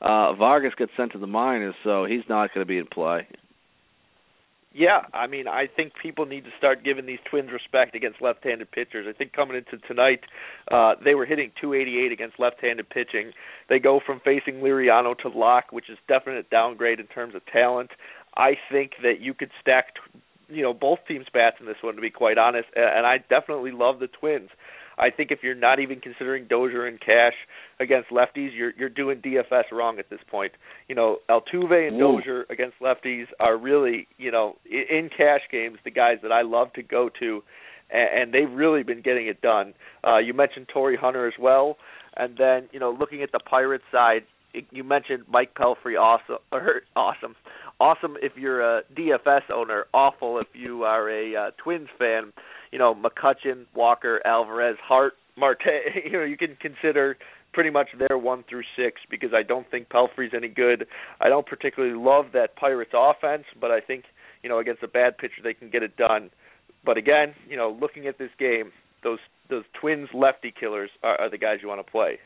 Uh, 0.02 0.34
Vargas 0.34 0.74
gets 0.78 0.92
sent 0.98 1.12
to 1.14 1.20
the 1.20 1.28
minors, 1.28 1.76
so 1.84 2.06
he's 2.06 2.24
not 2.28 2.54
going 2.54 2.66
to 2.66 2.68
be 2.68 2.80
in 2.80 2.88
play. 2.88 3.28
Yeah, 4.74 5.02
I 5.14 5.28
mean, 5.28 5.48
I 5.48 5.68
think 5.74 5.94
people 6.02 6.26
need 6.26 6.44
to 6.44 6.52
start 6.58 6.84
giving 6.84 7.06
these 7.06 7.20
Twins 7.30 7.50
respect 7.52 7.96
against 7.96 8.22
left-handed 8.22 8.70
pitchers. 8.72 9.08
I 9.10 9.18
think 9.18 9.34
coming 9.34 9.56
into 9.58 9.78
tonight, 9.88 10.22
uh, 10.72 10.96
they 11.04 11.16
were 11.16 11.26
hitting 11.26 11.52
288 11.60 12.12
against 12.12 12.40
left-handed 12.40 12.90
pitching. 12.90 13.32
They 13.70 13.80
go 13.80 14.00
from 14.06 14.20
facing 14.24 14.56
Liriano 14.56 15.18
to 15.20 15.30
Locke, 15.30 15.72
which 15.72 15.90
is 15.90 15.98
definite 16.08 16.50
downgrade 16.50 17.00
in 17.00 17.08
terms 17.08 17.34
of 17.34 17.46
talent. 17.46 17.92
I 18.36 18.52
think 18.72 18.92
that 19.02 19.20
you 19.20 19.34
could 19.34 19.50
stack, 19.60 19.96
you 20.48 20.62
know, 20.62 20.74
both 20.74 21.00
teams' 21.08 21.28
bats 21.34 21.58
in 21.60 21.66
this 21.66 21.78
one. 21.82 21.96
To 21.96 22.02
be 22.02 22.12
quite 22.12 22.38
honest, 22.38 22.68
and 22.76 23.08
I 23.08 23.18
definitely 23.18 23.72
love 23.72 24.00
the 24.00 24.08
Twins. 24.08 24.50
I 24.98 25.10
think 25.12 25.32
if 25.32 25.40
you're 25.44 25.56
not 25.56 25.80
even 25.80 26.00
considering 26.00 26.48
Dozier 26.48 26.86
and 26.86 27.00
Cash 27.00 27.34
against 27.80 28.10
lefties, 28.10 28.50
you're 28.56 28.72
you're 28.78 28.90
doing 28.90 29.20
DFS 29.22 29.72
wrong 29.72 30.00
at 30.00 30.10
this 30.10 30.20
point. 30.30 30.54
You 30.88 30.96
know, 30.96 31.18
Altuve 31.30 31.88
and 31.88 31.98
Ooh. 31.98 32.18
Dozier 32.18 32.46
against 32.50 32.80
lefties 32.80 33.26
are 33.40 33.58
really, 33.58 34.08
you 34.18 34.32
know, 34.32 34.56
in 34.66 35.10
cash 35.16 35.42
games 35.52 35.78
the 35.84 35.92
guys 35.92 36.18
that 36.24 36.32
I 36.32 36.42
love 36.42 36.74
to 36.74 36.84
go 36.84 37.10
to, 37.20 37.44
and 37.92 38.34
they've 38.34 38.52
really 38.52 38.84
been 38.84 39.02
getting 39.02 39.28
it 39.28 39.42
done. 39.42 39.74
Uh, 40.06 40.18
you 40.18 40.34
mentioned 40.34 40.68
Torii 40.74 40.98
Hunter 40.98 41.28
as 41.28 41.36
well, 41.40 41.78
and 42.16 42.38
then 42.38 42.68
you 42.72 42.80
know, 42.80 42.92
looking 42.92 43.22
at 43.22 43.32
the 43.32 43.40
Pirates 43.40 43.86
side, 43.92 44.24
you 44.72 44.84
mentioned 44.84 45.24
Mike 45.30 45.54
Pelfrey, 45.56 46.00
awesome, 46.00 46.38
or 46.52 46.82
awesome, 46.96 47.36
awesome 47.80 48.16
if 48.22 48.34
you're 48.36 48.62
a 48.62 48.84
DFS 48.96 49.50
owner, 49.54 49.86
awful 49.94 50.40
if 50.40 50.48
you 50.54 50.84
are 50.84 51.10
a 51.10 51.36
uh, 51.36 51.52
Twins 51.64 51.90
fan 52.00 52.32
you 52.72 52.80
know, 52.80 52.96
McCutchen, 52.96 53.66
Walker, 53.76 54.22
Alvarez, 54.26 54.78
Hart, 54.84 55.14
Marte. 55.38 55.62
You 56.06 56.12
know, 56.12 56.24
you 56.24 56.38
can 56.38 56.58
consider 56.62 57.18
pretty 57.54 57.70
much 57.70 57.88
their 57.98 58.18
one 58.18 58.44
through 58.50 58.64
six 58.76 59.02
because 59.10 59.32
I 59.34 59.44
don't 59.44 59.70
think 59.70 59.90
Pelfrey's 59.90 60.34
any 60.36 60.48
good. 60.48 60.86
I 61.22 61.30
don't 61.30 61.46
particularly 61.46 61.96
love 61.96 62.26
that 62.34 62.56
Pirates 62.56 62.92
offense, 62.94 63.46
but 63.60 63.72
I 63.72 63.80
think 63.80 64.06
you 64.44 64.50
know 64.50 64.60
against 64.60 64.84
a 64.84 64.88
bad 64.88 65.18
pitcher 65.18 65.42
they 65.44 65.54
can 65.54 65.70
get 65.70 65.84
it 65.84 65.98
done. 65.98 66.30
But 66.86 66.98
again, 66.98 67.34
you 67.50 67.58
know, 67.58 67.76
looking 67.80 68.08
at 68.08 68.18
this 68.18 68.30
game, 68.40 68.72
those 69.04 69.20
those 69.50 69.64
Twins 69.80 70.10
lefty 70.14 70.54
killers 70.58 70.90
are, 71.04 71.20
are 71.22 71.30
the 71.30 71.38
guys 71.38 71.60
you 71.62 71.68
want 71.68 71.86
to 71.86 71.92
play. 71.92 72.20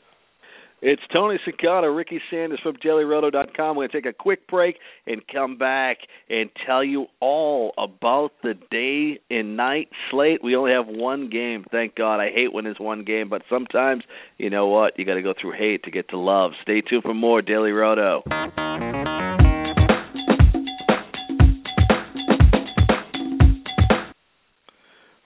It's 0.83 1.01
Tony 1.13 1.38
Cincotta, 1.47 1.95
Ricky 1.95 2.19
Sanders 2.31 2.59
from 2.63 2.75
DailyRoto.com. 2.77 3.75
We're 3.75 3.88
going 3.88 3.89
to 3.89 4.01
take 4.01 4.05
a 4.07 4.13
quick 4.13 4.47
break 4.47 4.77
and 5.05 5.21
come 5.31 5.57
back 5.57 5.97
and 6.27 6.50
tell 6.65 6.83
you 6.83 7.05
all 7.19 7.73
about 7.77 8.31
the 8.41 8.55
day 8.71 9.19
and 9.29 9.55
night 9.55 9.89
slate. 10.09 10.43
We 10.43 10.55
only 10.55 10.71
have 10.71 10.88
one 10.88 11.29
game, 11.29 11.65
thank 11.71 11.93
God. 11.93 12.19
I 12.19 12.31
hate 12.33 12.51
when 12.51 12.63
there's 12.63 12.79
one 12.79 13.03
game, 13.03 13.29
but 13.29 13.43
sometimes, 13.47 14.03
you 14.39 14.50
know 14.50 14.67
what? 14.67 14.97
You 14.97 15.05
got 15.05 15.15
to 15.15 15.21
go 15.21 15.35
through 15.39 15.51
hate 15.51 15.83
to 15.83 15.91
get 15.91 16.09
to 16.09 16.17
love. 16.17 16.53
Stay 16.63 16.81
tuned 16.81 17.03
for 17.03 17.13
more 17.13 17.43
Daily 17.43 17.71
Roto. 17.71 18.23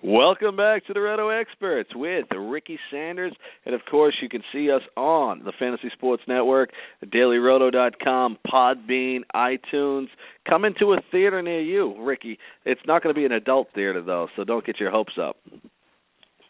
Welcome 0.08 0.56
back 0.56 0.86
to 0.86 0.94
the 0.94 1.02
Roto 1.02 1.30
Experts 1.30 1.90
with 1.96 2.28
Ricky 2.38 2.78
Sanders. 2.92 3.34
And 3.66 3.74
of 3.74 3.82
course, 3.90 4.14
you 4.22 4.30
can 4.30 4.44
see 4.54 4.70
us 4.70 4.84
on 4.96 5.44
the 5.44 5.52
Fantasy 5.58 5.90
Sports 5.94 6.22
Network, 6.28 6.70
dailyroto.com, 7.04 8.38
Podbean, 8.46 9.22
iTunes. 9.36 10.10
Come 10.48 10.64
into 10.64 10.94
a 10.94 10.98
theater 11.12 11.42
near 11.42 11.60
you, 11.60 11.96
Ricky. 12.06 12.38
It's 12.66 12.82
not 12.86 13.02
going 13.02 13.16
to 13.16 13.20
be 13.20 13.26
an 13.26 13.32
adult 13.32 13.70
theater, 13.74 14.04
though, 14.04 14.28
so 14.36 14.44
don't 14.44 14.64
get 14.64 14.80
your 14.80 14.92
hopes 14.92 15.14
up. 15.20 15.38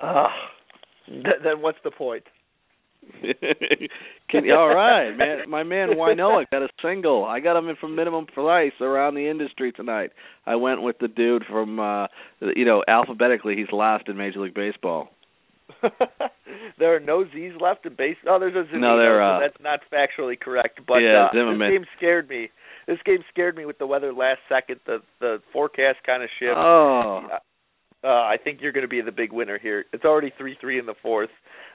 Uh, 0.02 0.28
th- 1.08 1.42
then 1.42 1.62
what's 1.62 1.80
the 1.86 1.92
point? 1.92 2.24
Can, 4.30 4.50
all 4.52 4.74
right, 4.74 5.12
man. 5.12 5.50
My 5.50 5.64
man 5.64 5.90
Ynoa 5.90 6.46
got 6.52 6.64
a 6.64 6.70
single. 6.82 7.26
I 7.26 7.40
got 7.40 7.58
him 7.58 7.70
in 7.70 7.76
for 7.76 7.88
minimum 7.88 8.26
price 8.26 8.74
around 8.82 9.16
the 9.16 9.30
industry 9.30 9.72
tonight. 9.72 10.12
I 10.46 10.56
went 10.56 10.82
with 10.82 10.98
the 11.00 11.08
dude 11.08 11.44
from, 11.50 11.80
uh 11.80 12.08
you 12.56 12.66
know, 12.66 12.84
alphabetically. 12.88 13.56
He's 13.56 13.72
last 13.72 14.08
in 14.08 14.18
Major 14.18 14.42
League 14.42 14.54
Baseball. 14.54 15.10
there 16.80 16.96
are 16.96 17.00
no 17.00 17.26
Z's 17.34 17.54
left 17.60 17.86
in 17.86 17.96
base. 17.96 18.18
Oh, 18.28 18.40
there's 18.40 18.56
a 18.56 18.70
Z. 18.72 18.78
No, 18.78 18.98
there. 18.98 19.22
Uh, 19.22 19.40
so 19.40 19.44
that's 19.44 19.64
not 19.64 19.80
factually 19.92 20.40
correct. 20.40 20.82
But 20.88 20.98
yeah, 20.98 21.26
uh, 21.26 21.34
Zimmerman. 21.34 21.70
this 21.70 21.80
game 21.80 21.86
scared 21.98 22.30
me. 22.30 22.50
This 22.88 23.00
game 23.06 23.20
scared 23.30 23.56
me 23.56 23.66
with 23.66 23.80
the 23.80 23.88
weather 23.88 24.14
last 24.14 24.40
second. 24.48 24.80
The 24.86 25.00
the 25.20 25.42
forecast 25.52 26.00
kind 26.06 26.24
of 26.24 26.30
shift. 26.40 26.56
Oh. 26.56 27.22
Uh, 27.32 27.38
I 28.08 28.38
think 28.44 28.60
you're 28.62 28.72
going 28.72 28.84
to 28.84 28.88
be 28.88 29.02
the 29.02 29.12
big 29.12 29.32
winner 29.32 29.58
here. 29.58 29.86
It's 29.94 30.06
already 30.06 30.32
three 30.38 30.58
three 30.60 30.80
in 30.80 30.86
the 30.86 30.96
fourth. 31.02 31.30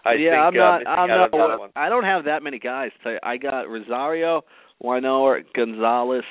I 0.04 0.14
yeah, 0.14 0.30
think, 0.30 0.40
I'm 0.40 0.54
not. 0.54 0.86
Uh, 0.86 0.90
I'm 0.90 1.08
not. 1.30 1.70
I 1.76 1.88
don't 1.88 2.04
have 2.04 2.24
that 2.24 2.42
many 2.42 2.58
guys. 2.58 2.90
To, 3.04 3.18
I 3.22 3.36
got 3.36 3.68
Rosario, 3.68 4.42
Ynoa, 4.82 5.42
Gonzalez. 5.54 6.24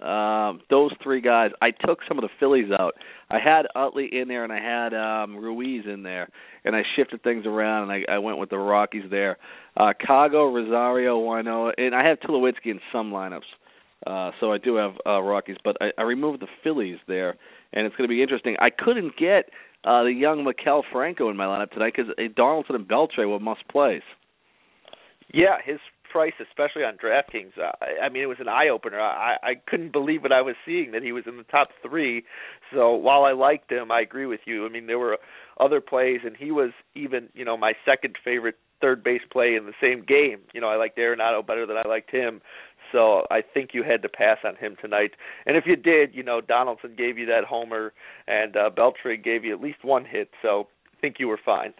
Um, 0.00 0.60
those 0.70 0.90
three 1.02 1.20
guys. 1.20 1.50
I 1.62 1.70
took 1.70 2.00
some 2.08 2.18
of 2.18 2.22
the 2.22 2.28
Phillies 2.40 2.70
out. 2.78 2.94
I 3.30 3.38
had 3.38 3.66
Utley 3.74 4.08
in 4.12 4.28
there, 4.28 4.44
and 4.44 4.52
I 4.52 4.60
had 4.60 4.92
um, 4.92 5.36
Ruiz 5.36 5.84
in 5.86 6.02
there, 6.02 6.28
and 6.64 6.74
I 6.74 6.82
shifted 6.96 7.22
things 7.22 7.46
around, 7.46 7.90
and 7.90 8.04
I, 8.08 8.14
I 8.14 8.18
went 8.18 8.38
with 8.38 8.50
the 8.50 8.58
Rockies 8.58 9.04
there. 9.10 9.38
Uh, 9.76 9.92
Kago, 10.06 10.52
Rosario, 10.52 11.18
Ynoa, 11.20 11.72
and 11.78 11.94
I 11.94 12.06
have 12.08 12.18
Tulowitzki 12.20 12.66
in 12.66 12.80
some 12.92 13.12
lineups. 13.12 13.42
Uh, 14.06 14.30
so 14.40 14.52
I 14.52 14.58
do 14.58 14.76
have 14.76 14.92
uh, 15.06 15.20
Rockies, 15.20 15.56
but 15.64 15.76
I, 15.80 15.90
I 15.98 16.02
removed 16.02 16.40
the 16.40 16.48
Phillies 16.62 16.98
there, 17.08 17.36
and 17.72 17.86
it's 17.86 17.96
going 17.96 18.08
to 18.08 18.12
be 18.14 18.22
interesting. 18.22 18.56
I 18.60 18.70
couldn't 18.70 19.16
get 19.16 19.50
uh, 19.84 20.02
the 20.02 20.12
young 20.12 20.44
Maikel 20.44 20.82
Franco 20.92 21.30
in 21.30 21.36
my 21.36 21.44
lineup 21.44 21.70
tonight 21.70 21.94
because 21.96 22.12
uh, 22.18 22.22
Donaldson 22.36 22.76
and 22.76 22.88
Beltre 22.88 23.28
were 23.28 23.40
must 23.40 23.66
plays. 23.68 24.02
Yeah, 25.32 25.56
his 25.64 25.78
price, 26.10 26.34
especially 26.40 26.84
on 26.84 26.96
DraftKings, 26.96 27.58
uh, 27.58 27.72
I 28.02 28.08
mean, 28.08 28.22
it 28.22 28.26
was 28.26 28.38
an 28.38 28.48
eye 28.48 28.68
opener. 28.68 29.00
I, 29.00 29.36
I 29.42 29.54
couldn't 29.66 29.90
believe 29.90 30.22
what 30.22 30.32
I 30.32 30.42
was 30.42 30.54
seeing 30.64 30.92
that 30.92 31.02
he 31.02 31.10
was 31.12 31.24
in 31.26 31.38
the 31.38 31.42
top 31.44 31.70
three. 31.82 32.24
So 32.72 32.92
while 32.92 33.24
I 33.24 33.32
liked 33.32 33.72
him, 33.72 33.90
I 33.90 34.00
agree 34.00 34.26
with 34.26 34.40
you. 34.44 34.64
I 34.64 34.68
mean, 34.68 34.86
there 34.86 34.98
were 34.98 35.18
other 35.58 35.80
plays, 35.80 36.20
and 36.24 36.36
he 36.36 36.52
was 36.52 36.70
even, 36.94 37.30
you 37.34 37.44
know, 37.44 37.56
my 37.56 37.72
second 37.84 38.14
favorite 38.24 38.56
third 38.80 39.02
base 39.02 39.22
play 39.32 39.56
in 39.56 39.66
the 39.66 39.72
same 39.80 40.04
game. 40.04 40.40
You 40.52 40.60
know, 40.60 40.68
I 40.68 40.76
liked 40.76 40.98
Arenado 40.98 41.44
better 41.44 41.66
than 41.66 41.76
I 41.76 41.88
liked 41.88 42.10
him. 42.10 42.40
So 42.92 43.26
I 43.30 43.42
think 43.42 43.70
you 43.72 43.82
had 43.82 44.02
to 44.02 44.08
pass 44.08 44.38
on 44.44 44.56
him 44.56 44.76
tonight. 44.80 45.12
And 45.46 45.56
if 45.56 45.64
you 45.66 45.76
did, 45.76 46.14
you 46.14 46.22
know, 46.22 46.40
Donaldson 46.40 46.94
gave 46.96 47.18
you 47.18 47.26
that 47.26 47.44
homer, 47.44 47.92
and 48.26 48.56
uh, 48.56 48.70
Beltre 48.70 49.22
gave 49.22 49.44
you 49.44 49.54
at 49.54 49.60
least 49.60 49.84
one 49.84 50.04
hit. 50.04 50.30
So 50.42 50.68
I 50.92 51.00
think 51.00 51.16
you 51.18 51.28
were 51.28 51.40
fine. 51.44 51.74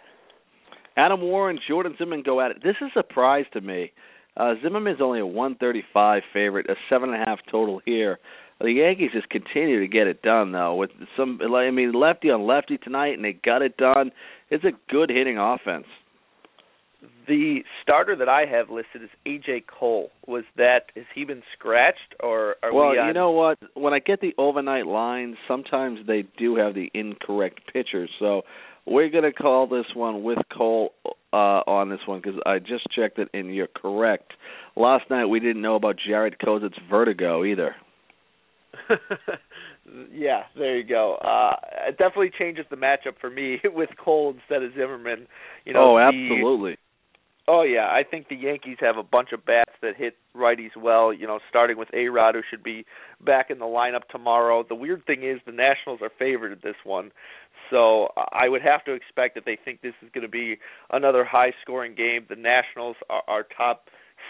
Adam 0.96 1.20
Warren, 1.20 1.58
Jordan 1.66 1.94
Zimmermann 1.98 2.22
go 2.22 2.40
at 2.40 2.52
it. 2.52 2.62
This 2.62 2.76
is 2.80 2.88
a 2.94 3.00
surprise 3.00 3.46
to 3.52 3.60
me. 3.60 3.92
Uh, 4.36 4.54
Zimmermann's 4.62 5.00
only 5.00 5.20
a 5.20 5.26
135 5.26 6.22
favorite, 6.32 6.68
a 6.68 6.74
seven 6.88 7.12
and 7.12 7.22
a 7.22 7.26
half 7.26 7.38
total 7.50 7.80
here. 7.84 8.18
The 8.60 8.70
Yankees 8.70 9.10
just 9.12 9.28
continue 9.28 9.80
to 9.80 9.88
get 9.88 10.06
it 10.06 10.22
done 10.22 10.52
though. 10.52 10.76
With 10.76 10.90
some, 11.16 11.40
I 11.42 11.70
mean, 11.70 11.92
lefty 11.92 12.30
on 12.30 12.46
lefty 12.46 12.78
tonight, 12.78 13.14
and 13.14 13.24
they 13.24 13.32
got 13.32 13.62
it 13.62 13.76
done. 13.76 14.12
It's 14.50 14.64
a 14.64 14.72
good 14.90 15.10
hitting 15.10 15.38
offense. 15.38 15.86
The 17.26 17.60
starter 17.82 18.16
that 18.16 18.28
I 18.28 18.44
have 18.46 18.70
listed 18.70 19.02
is 19.02 19.10
AJ 19.26 19.64
Cole. 19.66 20.10
Was 20.26 20.44
that 20.56 20.90
has 20.94 21.04
he 21.14 21.24
been 21.24 21.42
scratched 21.58 22.14
or 22.20 22.56
are 22.62 22.72
well, 22.72 22.90
we? 22.90 22.98
Well, 22.98 23.06
you 23.06 23.12
know 23.12 23.30
what? 23.30 23.58
When 23.74 23.94
I 23.94 23.98
get 23.98 24.20
the 24.20 24.34
overnight 24.36 24.86
lines, 24.86 25.36
sometimes 25.48 26.00
they 26.06 26.24
do 26.38 26.56
have 26.56 26.74
the 26.74 26.90
incorrect 26.92 27.60
pitchers. 27.72 28.10
So 28.18 28.42
we're 28.86 29.08
going 29.08 29.24
to 29.24 29.32
call 29.32 29.66
this 29.66 29.86
one 29.94 30.22
with 30.22 30.38
Cole 30.56 30.92
uh, 31.32 31.62
on 31.66 31.88
this 31.88 32.00
one 32.06 32.20
because 32.20 32.38
I 32.44 32.58
just 32.58 32.86
checked 32.94 33.18
it 33.18 33.28
and 33.32 33.54
you're 33.54 33.66
correct. 33.66 34.32
Last 34.76 35.08
night 35.10 35.26
we 35.26 35.40
didn't 35.40 35.62
know 35.62 35.76
about 35.76 35.96
Jared 36.06 36.38
Kozich's 36.38 36.78
vertigo 36.90 37.44
either. 37.44 37.74
yeah, 40.12 40.42
there 40.56 40.76
you 40.76 40.84
go. 40.84 41.14
Uh 41.14 41.54
it 41.88 41.96
definitely 41.96 42.32
changes 42.36 42.64
the 42.70 42.76
matchup 42.76 43.18
for 43.20 43.30
me 43.30 43.58
with 43.64 43.90
Cole 44.02 44.34
instead 44.34 44.62
of 44.62 44.72
Zimmermann. 44.74 45.26
You 45.64 45.74
know, 45.74 45.94
oh, 45.94 45.96
the, 45.96 46.02
absolutely. 46.02 46.76
Oh 47.46 47.62
yeah, 47.62 47.88
I 47.90 48.04
think 48.08 48.28
the 48.28 48.36
Yankees 48.36 48.78
have 48.80 48.96
a 48.96 49.02
bunch 49.02 49.32
of 49.32 49.44
bats 49.44 49.72
that 49.82 49.96
hit 49.96 50.16
righties 50.34 50.74
well. 50.76 51.12
You 51.12 51.26
know, 51.26 51.40
starting 51.50 51.76
with 51.76 51.88
A 51.92 52.08
Rod, 52.08 52.34
who 52.34 52.40
should 52.48 52.62
be 52.62 52.86
back 53.24 53.50
in 53.50 53.58
the 53.58 53.66
lineup 53.66 54.08
tomorrow. 54.10 54.64
The 54.66 54.74
weird 54.74 55.04
thing 55.04 55.24
is 55.24 55.40
the 55.44 55.52
Nationals 55.52 56.00
are 56.00 56.10
favored 56.18 56.52
at 56.52 56.62
this 56.62 56.76
one, 56.84 57.12
so 57.70 58.08
I 58.32 58.48
would 58.48 58.62
have 58.62 58.82
to 58.86 58.92
expect 58.92 59.34
that 59.34 59.44
they 59.44 59.58
think 59.62 59.82
this 59.82 59.92
is 60.02 60.08
going 60.14 60.22
to 60.22 60.30
be 60.30 60.56
another 60.90 61.22
high-scoring 61.24 61.94
game. 61.94 62.24
The 62.30 62.36
Nationals 62.36 62.96
are, 63.10 63.22
are 63.28 63.46
top 63.56 63.88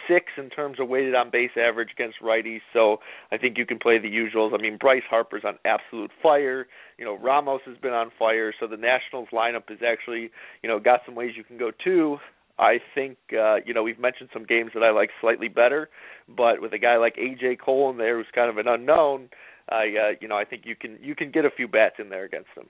six 0.09 0.27
in 0.37 0.51
terms 0.51 0.81
of 0.81 0.89
weighted 0.89 1.15
on 1.15 1.31
base 1.31 1.53
average 1.57 1.91
against 1.95 2.21
righties, 2.21 2.61
so 2.73 2.99
I 3.31 3.39
think 3.39 3.57
you 3.57 3.65
can 3.65 3.79
play 3.79 3.99
the 3.99 4.09
usuals. 4.09 4.53
I 4.53 4.61
mean, 4.61 4.77
Bryce 4.77 5.03
Harper's 5.09 5.45
on 5.45 5.57
absolute 5.65 6.11
fire. 6.21 6.67
You 6.99 7.05
know, 7.05 7.17
Ramos 7.17 7.61
has 7.67 7.77
been 7.79 7.93
on 7.93 8.11
fire, 8.19 8.53
so 8.59 8.67
the 8.67 8.77
Nationals 8.77 9.29
lineup 9.33 9.71
is 9.71 9.79
actually, 9.87 10.31
you 10.63 10.69
know, 10.69 10.81
got 10.81 11.01
some 11.07 11.15
ways 11.15 11.33
you 11.37 11.45
can 11.45 11.59
go 11.59 11.71
too. 11.71 12.19
I 12.59 12.79
think 12.95 13.19
uh, 13.33 13.57
you 13.65 13.75
know 13.75 13.83
we've 13.83 13.99
mentioned 13.99 14.31
some 14.33 14.45
games 14.45 14.71
that 14.75 14.83
I 14.83 14.91
like 14.91 15.11
slightly 15.21 15.49
better, 15.49 15.89
but 16.29 16.61
with 16.61 16.73
a 16.73 16.79
guy 16.79 16.97
like 16.97 17.17
AJ 17.17 17.59
Cole 17.61 17.91
in 17.91 17.99
there 17.99 18.17
who's 18.17 18.27
kind 18.35 18.51
of 18.51 18.59
an 18.59 18.69
unknown, 18.69 19.29
I 19.69 19.83
uh, 19.83 20.13
you 20.21 20.29
know 20.29 20.37
I 20.37 20.45
think 20.45 20.63
you 20.65 20.77
can 20.77 20.99
you 21.01 21.15
can 21.15 21.31
get 21.31 21.45
a 21.45 21.51
few 21.51 21.67
bats 21.67 21.97
in 21.99 22.11
there 22.11 22.25
against 22.25 22.49
them. 22.57 22.67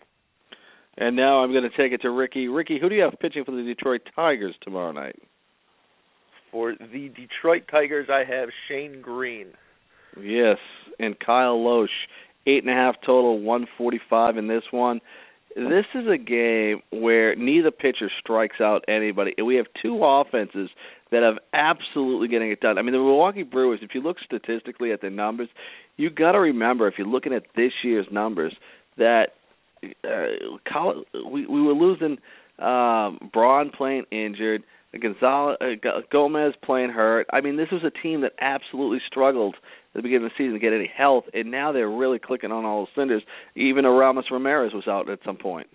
And 0.97 1.17
now 1.17 1.43
I'm 1.43 1.51
going 1.51 1.69
to 1.69 1.77
take 1.77 1.93
it 1.93 2.03
to 2.03 2.11
Ricky. 2.11 2.47
Ricky, 2.47 2.79
who 2.81 2.89
do 2.89 2.95
you 2.95 3.03
have 3.03 3.15
pitching 3.21 3.45
for 3.45 3.51
the 3.51 3.63
Detroit 3.63 4.03
Tigers 4.15 4.55
tomorrow 4.63 4.93
night? 4.93 5.17
For 6.53 6.73
the 6.79 7.09
Detroit 7.09 7.65
Tigers, 7.69 8.09
I 8.09 8.23
have 8.33 8.49
Shane 8.69 9.03
Greene. 9.03 9.55
Yes, 10.23 10.59
and 11.01 11.19
Kyle 11.19 11.59
Lohse. 11.59 11.89
eight 12.47 12.63
and 12.63 12.71
a 12.71 12.77
half 12.77 12.95
total, 13.05 13.41
145 13.41 14.37
in 14.37 14.47
this 14.47 14.63
one 14.71 15.01
this 15.55 15.87
is 15.95 16.07
a 16.09 16.19
game 16.19 16.83
where 16.91 17.35
neither 17.37 17.71
pitcher 17.71 18.11
strikes 18.21 18.61
out 18.61 18.85
anybody. 18.89 19.35
and 19.39 19.47
We 19.47 19.57
have 19.57 19.67
two 19.81 20.03
offenses 20.03 20.71
that 21.11 21.23
have 21.23 21.39
absolutely 21.53 22.29
getting 22.29 22.51
it 22.51 22.61
done. 22.61 22.77
I 22.77 22.83
mean, 22.83 22.93
the 22.93 22.99
Milwaukee 22.99 23.45
Brewers, 23.45 23.81
if 23.83 23.95
you 23.95 24.03
look 24.03 24.17
statistically 24.25 24.91
at 24.93 25.01
the 25.01 25.11
numbers, 25.11 25.49
you 25.97 26.11
got 26.11 26.33
to 26.33 26.41
remember 26.41 26.89
if 26.89 26.95
you're 26.99 27.07
looking 27.07 27.33
at 27.33 27.45
this 27.55 27.73
year's 27.85 28.07
numbers 28.11 28.55
that 28.99 29.29
uh, 29.83 31.21
we 31.31 31.47
we 31.47 31.63
were 31.63 31.75
losing 31.75 32.19
um, 32.59 33.31
Braun 33.33 33.71
playing 33.71 34.05
injured, 34.11 34.63
Gonzalez, 35.01 35.57
uh, 35.61 36.01
Gomez 36.11 36.55
playing 36.65 36.91
hurt. 36.91 37.27
I 37.33 37.41
mean, 37.41 37.57
this 37.57 37.69
was 37.71 37.83
a 37.85 37.91
team 37.91 38.23
that 38.23 38.33
absolutely 38.41 39.01
struggled 39.07 39.57
the 39.95 40.03
beginning 40.03 40.27
of 40.27 40.33
the 40.33 40.45
season 40.45 40.55
to 40.55 40.59
get 40.59 40.73
any 40.73 40.91
health, 40.95 41.25
and 41.33 41.51
now 41.51 41.73
they're 41.73 41.91
really 41.91 42.19
clicking 42.19 42.53
on 42.53 42.65
all 42.65 42.85
the 42.85 43.01
cinders. 43.01 43.23
Even 43.55 43.85
Aramis 43.85 44.27
Ramirez 44.31 44.73
was 44.75 44.89
out 44.89 45.09
at 45.09 45.21
some 45.25 45.37
point. 45.37 45.69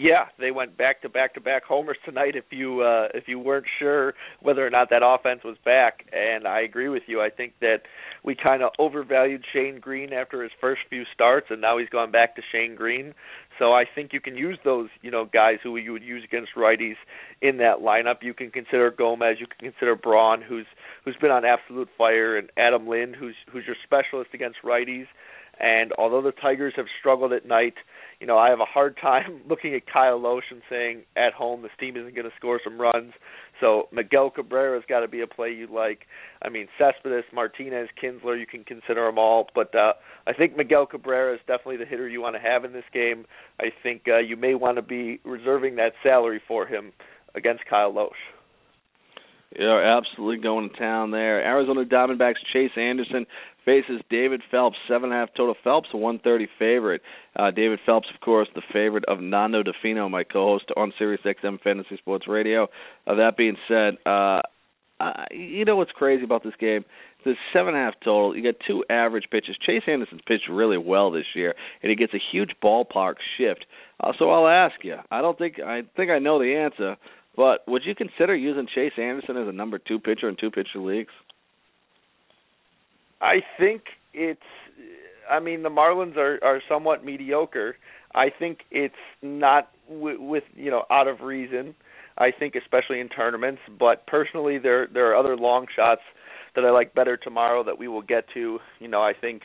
Yeah, 0.00 0.26
they 0.38 0.52
went 0.52 0.78
back 0.78 1.02
to 1.02 1.08
back 1.08 1.34
to 1.34 1.40
back 1.40 1.64
homers 1.64 1.96
tonight. 2.04 2.36
If 2.36 2.44
you 2.50 2.82
uh, 2.82 3.08
if 3.14 3.24
you 3.26 3.40
weren't 3.40 3.66
sure 3.80 4.14
whether 4.40 4.64
or 4.64 4.70
not 4.70 4.90
that 4.90 5.02
offense 5.04 5.40
was 5.44 5.56
back, 5.64 6.04
and 6.12 6.46
I 6.46 6.60
agree 6.60 6.88
with 6.88 7.02
you. 7.08 7.20
I 7.20 7.30
think 7.30 7.54
that 7.60 7.78
we 8.24 8.36
kind 8.36 8.62
of 8.62 8.70
overvalued 8.78 9.42
Shane 9.52 9.80
Greene 9.80 10.12
after 10.12 10.42
his 10.42 10.52
first 10.60 10.82
few 10.88 11.02
starts, 11.12 11.46
and 11.50 11.60
now 11.60 11.78
he's 11.78 11.88
gone 11.88 12.12
back 12.12 12.36
to 12.36 12.42
Shane 12.52 12.76
Greene. 12.76 13.12
So 13.58 13.72
I 13.72 13.84
think 13.92 14.12
you 14.12 14.20
can 14.20 14.36
use 14.36 14.56
those, 14.64 14.88
you 15.02 15.10
know, 15.10 15.24
guys 15.24 15.56
who 15.64 15.76
you 15.76 15.92
would 15.92 16.04
use 16.04 16.22
against 16.22 16.50
righties 16.56 16.94
in 17.42 17.56
that 17.56 17.78
lineup. 17.82 18.22
You 18.22 18.34
can 18.34 18.52
consider 18.52 18.92
Gomez, 18.96 19.38
you 19.40 19.46
can 19.48 19.72
consider 19.72 19.96
Braun, 19.96 20.42
who's 20.42 20.66
who's 21.08 21.16
been 21.16 21.30
on 21.30 21.42
absolute 21.46 21.88
fire, 21.96 22.36
and 22.36 22.50
Adam 22.58 22.86
Lind, 22.86 23.16
who's 23.16 23.34
who's 23.50 23.64
your 23.66 23.76
specialist 23.82 24.30
against 24.34 24.58
righties. 24.62 25.06
And 25.58 25.92
although 25.98 26.22
the 26.22 26.32
Tigers 26.32 26.74
have 26.76 26.84
struggled 27.00 27.32
at 27.32 27.46
night, 27.46 27.74
you 28.20 28.26
know, 28.26 28.36
I 28.38 28.50
have 28.50 28.60
a 28.60 28.66
hard 28.66 28.96
time 29.00 29.40
looking 29.48 29.74
at 29.74 29.90
Kyle 29.90 30.20
Lohse 30.20 30.50
and 30.50 30.60
saying 30.68 31.02
at 31.16 31.32
home 31.32 31.62
this 31.62 31.72
team 31.80 31.96
isn't 31.96 32.14
going 32.14 32.28
to 32.28 32.36
score 32.36 32.60
some 32.62 32.78
runs. 32.78 33.14
So 33.58 33.88
Miguel 33.90 34.30
Cabrera's 34.30 34.84
got 34.86 35.00
to 35.00 35.08
be 35.08 35.22
a 35.22 35.26
play 35.26 35.50
you 35.50 35.66
like. 35.66 36.00
I 36.42 36.50
mean, 36.50 36.68
Cespedes, 36.78 37.24
Martinez, 37.32 37.88
Kinsler, 38.00 38.38
you 38.38 38.46
can 38.46 38.62
consider 38.62 39.06
them 39.06 39.18
all, 39.18 39.48
but 39.52 39.74
uh, 39.74 39.94
I 40.28 40.32
think 40.34 40.56
Miguel 40.56 40.86
Cabrera 40.86 41.34
is 41.34 41.40
definitely 41.48 41.78
the 41.78 41.86
hitter 41.86 42.08
you 42.08 42.20
want 42.20 42.36
to 42.36 42.42
have 42.42 42.64
in 42.64 42.72
this 42.72 42.84
game. 42.92 43.24
I 43.58 43.70
think 43.82 44.02
uh, 44.06 44.18
you 44.18 44.36
may 44.36 44.54
want 44.54 44.76
to 44.76 44.82
be 44.82 45.20
reserving 45.24 45.74
that 45.76 45.94
salary 46.04 46.40
for 46.46 46.66
him 46.66 46.92
against 47.34 47.64
Kyle 47.66 47.92
Lohse. 47.92 48.37
You're 49.56 49.82
absolutely 49.82 50.42
going 50.42 50.68
to 50.70 50.76
town 50.76 51.10
there. 51.10 51.42
Arizona 51.42 51.84
Diamondbacks 51.84 52.34
Chase 52.52 52.72
Anderson 52.76 53.26
faces 53.64 54.00
David 54.10 54.42
Phelps, 54.50 54.76
seven 54.88 55.10
and 55.10 55.12
a 55.12 55.16
half 55.16 55.28
total. 55.34 55.54
Phelps, 55.62 55.88
a 55.92 55.96
130 55.96 56.48
favorite. 56.58 57.02
Uh, 57.36 57.50
David 57.50 57.78
Phelps, 57.84 58.08
of 58.14 58.20
course, 58.20 58.48
the 58.54 58.62
favorite 58.72 59.04
of 59.06 59.20
Nando 59.20 59.62
Di 59.62 59.72
Fino, 59.82 60.08
my 60.08 60.24
co-host 60.24 60.70
on 60.76 60.92
Sirius 60.98 61.22
XM 61.24 61.60
Fantasy 61.60 61.96
Sports 61.96 62.26
Radio. 62.28 62.68
Uh, 63.06 63.14
that 63.16 63.36
being 63.36 63.56
said, 63.68 63.96
uh, 64.06 64.40
uh, 65.00 65.24
you 65.30 65.64
know 65.64 65.76
what's 65.76 65.92
crazy 65.92 66.24
about 66.24 66.42
this 66.42 66.54
game? 66.58 66.84
The 67.24 67.34
seven 67.52 67.74
and 67.74 67.76
a 67.76 67.84
half 67.84 67.94
total. 68.02 68.36
You 68.36 68.42
got 68.42 68.60
two 68.66 68.84
average 68.90 69.24
pitches. 69.30 69.56
Chase 69.64 69.82
Anderson's 69.86 70.22
pitched 70.26 70.48
really 70.50 70.78
well 70.78 71.10
this 71.10 71.26
year, 71.34 71.54
and 71.82 71.90
he 71.90 71.96
gets 71.96 72.14
a 72.14 72.22
huge 72.32 72.50
ballpark 72.62 73.14
shift. 73.36 73.66
Uh, 74.00 74.12
so 74.18 74.30
I'll 74.30 74.48
ask 74.48 74.76
you. 74.82 74.96
I 75.10 75.20
don't 75.20 75.36
think 75.36 75.58
I 75.60 75.82
think 75.96 76.10
I 76.10 76.18
know 76.18 76.38
the 76.38 76.56
answer, 76.56 76.96
but 77.38 77.60
would 77.68 77.82
you 77.84 77.94
consider 77.94 78.34
using 78.34 78.66
Chase 78.66 78.94
Anderson 78.98 79.36
as 79.36 79.46
a 79.46 79.52
number 79.52 79.78
two 79.78 80.00
pitcher 80.00 80.28
in 80.28 80.34
two 80.34 80.50
pitcher 80.50 80.80
leagues? 80.80 81.12
I 83.22 83.36
think 83.56 83.82
it's. 84.12 84.40
I 85.30 85.38
mean, 85.38 85.62
the 85.62 85.68
Marlins 85.68 86.16
are 86.16 86.40
are 86.42 86.60
somewhat 86.68 87.04
mediocre. 87.04 87.76
I 88.12 88.30
think 88.36 88.58
it's 88.72 88.94
not 89.22 89.70
w- 89.88 90.20
with 90.20 90.42
you 90.56 90.72
know 90.72 90.82
out 90.90 91.06
of 91.06 91.20
reason. 91.20 91.76
I 92.18 92.32
think 92.36 92.56
especially 92.56 92.98
in 92.98 93.08
tournaments, 93.08 93.60
but 93.78 94.04
personally, 94.08 94.58
there 94.58 94.88
there 94.92 95.12
are 95.12 95.16
other 95.16 95.36
long 95.36 95.66
shots 95.76 96.00
that 96.56 96.64
I 96.64 96.70
like 96.70 96.92
better 96.92 97.16
tomorrow 97.16 97.62
that 97.62 97.78
we 97.78 97.86
will 97.86 98.02
get 98.02 98.24
to. 98.34 98.58
You 98.80 98.88
know, 98.88 99.00
I 99.00 99.12
think 99.12 99.42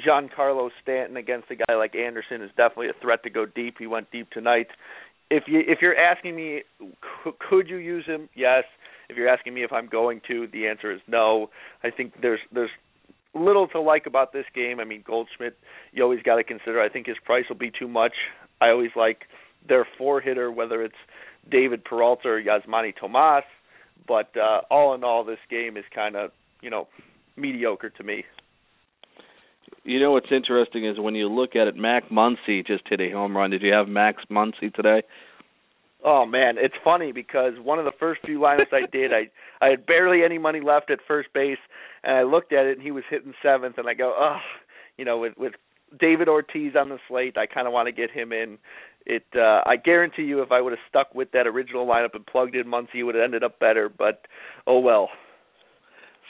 Giancarlo 0.00 0.70
Stanton 0.82 1.18
against 1.18 1.50
a 1.50 1.56
guy 1.56 1.74
like 1.76 1.94
Anderson 1.94 2.40
is 2.40 2.50
definitely 2.56 2.88
a 2.88 3.00
threat 3.02 3.22
to 3.24 3.30
go 3.30 3.44
deep. 3.44 3.76
He 3.78 3.86
went 3.86 4.10
deep 4.10 4.30
tonight. 4.30 4.68
If 5.30 5.44
you 5.46 5.60
if 5.66 5.78
you're 5.80 5.96
asking 5.96 6.36
me, 6.36 6.62
could 7.48 7.68
you 7.68 7.76
use 7.76 8.04
him? 8.06 8.28
Yes. 8.34 8.64
If 9.08 9.16
you're 9.16 9.28
asking 9.28 9.54
me 9.54 9.64
if 9.64 9.72
I'm 9.72 9.86
going 9.86 10.20
to, 10.28 10.46
the 10.52 10.66
answer 10.66 10.92
is 10.92 11.00
no. 11.06 11.50
I 11.82 11.90
think 11.90 12.14
there's 12.20 12.40
there's 12.52 12.70
little 13.34 13.68
to 13.68 13.80
like 13.80 14.06
about 14.06 14.32
this 14.32 14.46
game. 14.54 14.80
I 14.80 14.84
mean, 14.84 15.02
Goldschmidt, 15.06 15.56
you 15.92 16.02
always 16.02 16.22
got 16.22 16.36
to 16.36 16.44
consider. 16.44 16.80
I 16.80 16.88
think 16.88 17.06
his 17.06 17.16
price 17.24 17.44
will 17.48 17.56
be 17.56 17.70
too 17.76 17.88
much. 17.88 18.12
I 18.60 18.68
always 18.68 18.92
like 18.96 19.22
their 19.68 19.86
four 19.98 20.20
hitter, 20.20 20.50
whether 20.50 20.82
it's 20.82 20.94
David 21.50 21.84
Peralta 21.84 22.28
or 22.28 22.42
Yasmany 22.42 22.94
Tomas. 22.98 23.44
But 24.06 24.30
uh, 24.36 24.62
all 24.70 24.94
in 24.94 25.04
all, 25.04 25.24
this 25.24 25.38
game 25.50 25.76
is 25.76 25.84
kind 25.94 26.16
of 26.16 26.30
you 26.60 26.70
know 26.70 26.88
mediocre 27.36 27.90
to 27.90 28.04
me. 28.04 28.24
You 29.84 30.00
know 30.00 30.12
what's 30.12 30.32
interesting 30.32 30.86
is 30.86 30.98
when 30.98 31.14
you 31.14 31.28
look 31.28 31.54
at 31.54 31.68
it, 31.68 31.76
Max 31.76 32.06
Muncy 32.10 32.66
just 32.66 32.84
hit 32.88 33.02
a 33.02 33.10
home 33.10 33.36
run. 33.36 33.50
Did 33.50 33.60
you 33.60 33.72
have 33.72 33.86
Max 33.86 34.22
Muncy 34.30 34.72
today? 34.72 35.02
Oh 36.02 36.24
man, 36.26 36.56
it's 36.58 36.74
funny 36.82 37.12
because 37.12 37.52
one 37.62 37.78
of 37.78 37.84
the 37.84 37.92
first 37.98 38.22
few 38.24 38.38
lineups 38.38 38.72
I 38.72 38.86
did, 38.90 39.12
I 39.12 39.30
I 39.64 39.70
had 39.70 39.86
barely 39.86 40.22
any 40.22 40.38
money 40.38 40.60
left 40.60 40.90
at 40.90 41.00
first 41.06 41.32
base, 41.34 41.58
and 42.02 42.16
I 42.16 42.22
looked 42.22 42.52
at 42.52 42.66
it 42.66 42.76
and 42.76 42.82
he 42.82 42.90
was 42.92 43.04
hitting 43.08 43.34
seventh, 43.42 43.78
and 43.78 43.88
I 43.88 43.94
go, 43.94 44.14
oh, 44.18 44.38
you 44.96 45.04
know, 45.04 45.18
with 45.18 45.34
with 45.36 45.52
David 45.98 46.28
Ortiz 46.28 46.72
on 46.78 46.88
the 46.88 46.98
slate, 47.08 47.36
I 47.36 47.46
kind 47.46 47.66
of 47.66 47.72
want 47.72 47.86
to 47.86 47.92
get 47.92 48.10
him 48.10 48.32
in. 48.32 48.58
It, 49.06 49.24
uh, 49.36 49.60
I 49.66 49.76
guarantee 49.76 50.22
you, 50.22 50.40
if 50.40 50.50
I 50.50 50.62
would 50.62 50.72
have 50.72 50.78
stuck 50.88 51.14
with 51.14 51.30
that 51.32 51.46
original 51.46 51.86
lineup 51.86 52.14
and 52.14 52.24
plugged 52.26 52.54
in 52.54 52.66
Muncy, 52.66 52.96
it 52.96 53.02
would 53.04 53.14
have 53.14 53.24
ended 53.24 53.44
up 53.44 53.58
better. 53.58 53.90
But 53.90 54.26
oh 54.66 54.80
well. 54.80 55.10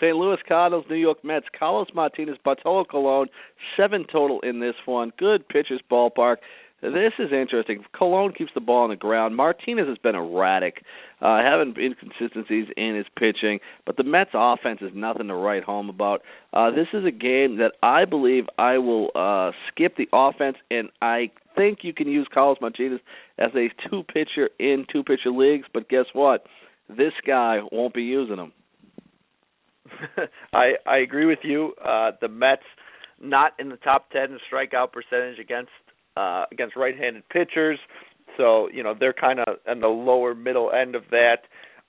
St. 0.04 0.16
Louis 0.16 0.36
Cardinals, 0.46 0.84
New 0.90 0.96
York 0.96 1.24
Mets, 1.24 1.46
Carlos 1.58 1.88
Martinez, 1.94 2.36
Bartolo 2.44 2.84
Colon, 2.84 3.28
seven 3.74 4.04
total 4.10 4.38
in 4.40 4.60
this 4.60 4.74
one. 4.84 5.12
Good 5.18 5.48
pitchers 5.48 5.80
ballpark. 5.90 6.36
This 6.82 7.14
is 7.18 7.32
interesting. 7.32 7.82
Colon 7.98 8.34
keeps 8.34 8.50
the 8.54 8.60
ball 8.60 8.84
on 8.84 8.90
the 8.90 8.96
ground. 8.96 9.34
Martinez 9.34 9.88
has 9.88 9.96
been 9.96 10.14
erratic, 10.14 10.82
uh, 11.22 11.38
having 11.42 11.74
inconsistencies 11.78 12.66
in 12.76 12.94
his 12.94 13.06
pitching, 13.18 13.60
but 13.86 13.96
the 13.96 14.02
Mets' 14.02 14.32
offense 14.34 14.80
is 14.82 14.90
nothing 14.94 15.28
to 15.28 15.34
write 15.34 15.64
home 15.64 15.88
about. 15.88 16.20
Uh, 16.52 16.70
this 16.70 16.88
is 16.92 17.06
a 17.06 17.10
game 17.10 17.56
that 17.56 17.72
I 17.82 18.04
believe 18.04 18.44
I 18.58 18.76
will 18.76 19.10
uh, 19.14 19.52
skip 19.68 19.96
the 19.96 20.08
offense, 20.12 20.58
and 20.70 20.90
I 21.00 21.30
think 21.56 21.78
you 21.80 21.94
can 21.94 22.08
use 22.08 22.28
Carlos 22.34 22.58
Martinez 22.60 23.00
as 23.38 23.52
a 23.54 23.70
two-pitcher 23.88 24.50
in 24.58 24.84
two-pitcher 24.92 25.30
leagues. 25.30 25.66
But 25.72 25.88
guess 25.88 26.06
what? 26.12 26.44
This 26.90 27.14
guy 27.26 27.60
won't 27.72 27.94
be 27.94 28.02
using 28.02 28.36
him. 28.36 28.52
I 30.52 30.72
I 30.86 30.98
agree 30.98 31.26
with 31.26 31.40
you. 31.42 31.72
Uh, 31.82 32.12
the 32.20 32.28
Mets 32.28 32.62
not 33.20 33.52
in 33.58 33.68
the 33.68 33.76
top 33.76 34.10
ten 34.10 34.32
in 34.32 34.38
strikeout 34.50 34.92
percentage 34.92 35.38
against 35.38 35.70
uh, 36.16 36.44
against 36.52 36.76
right-handed 36.76 37.28
pitchers. 37.28 37.78
So 38.36 38.68
you 38.72 38.82
know 38.82 38.94
they're 38.98 39.12
kind 39.12 39.40
of 39.40 39.56
in 39.70 39.80
the 39.80 39.88
lower 39.88 40.34
middle 40.34 40.70
end 40.72 40.94
of 40.94 41.02
that. 41.10 41.38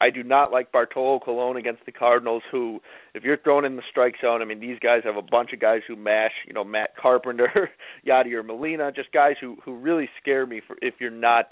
I 0.01 0.09
do 0.09 0.23
not 0.23 0.51
like 0.51 0.73
Bartolo 0.73 1.19
Colon 1.19 1.55
against 1.55 1.85
the 1.85 1.91
Cardinals, 1.91 2.43
who, 2.51 2.81
if 3.13 3.23
you're 3.23 3.37
thrown 3.37 3.63
in 3.63 3.77
the 3.77 3.81
strike 3.89 4.15
zone, 4.21 4.41
I 4.41 4.45
mean, 4.45 4.59
these 4.59 4.77
guys 4.79 5.01
have 5.05 5.15
a 5.15 5.21
bunch 5.21 5.53
of 5.53 5.61
guys 5.61 5.81
who 5.87 5.95
mash. 5.95 6.33
You 6.45 6.53
know, 6.53 6.65
Matt 6.65 6.97
Carpenter, 7.01 7.69
Yadier 8.07 8.45
Molina, 8.45 8.91
just 8.91 9.11
guys 9.13 9.35
who 9.39 9.55
who 9.63 9.77
really 9.77 10.09
scare 10.21 10.45
me 10.45 10.61
for 10.65 10.75
if 10.81 10.95
you're 10.99 11.11
not 11.11 11.45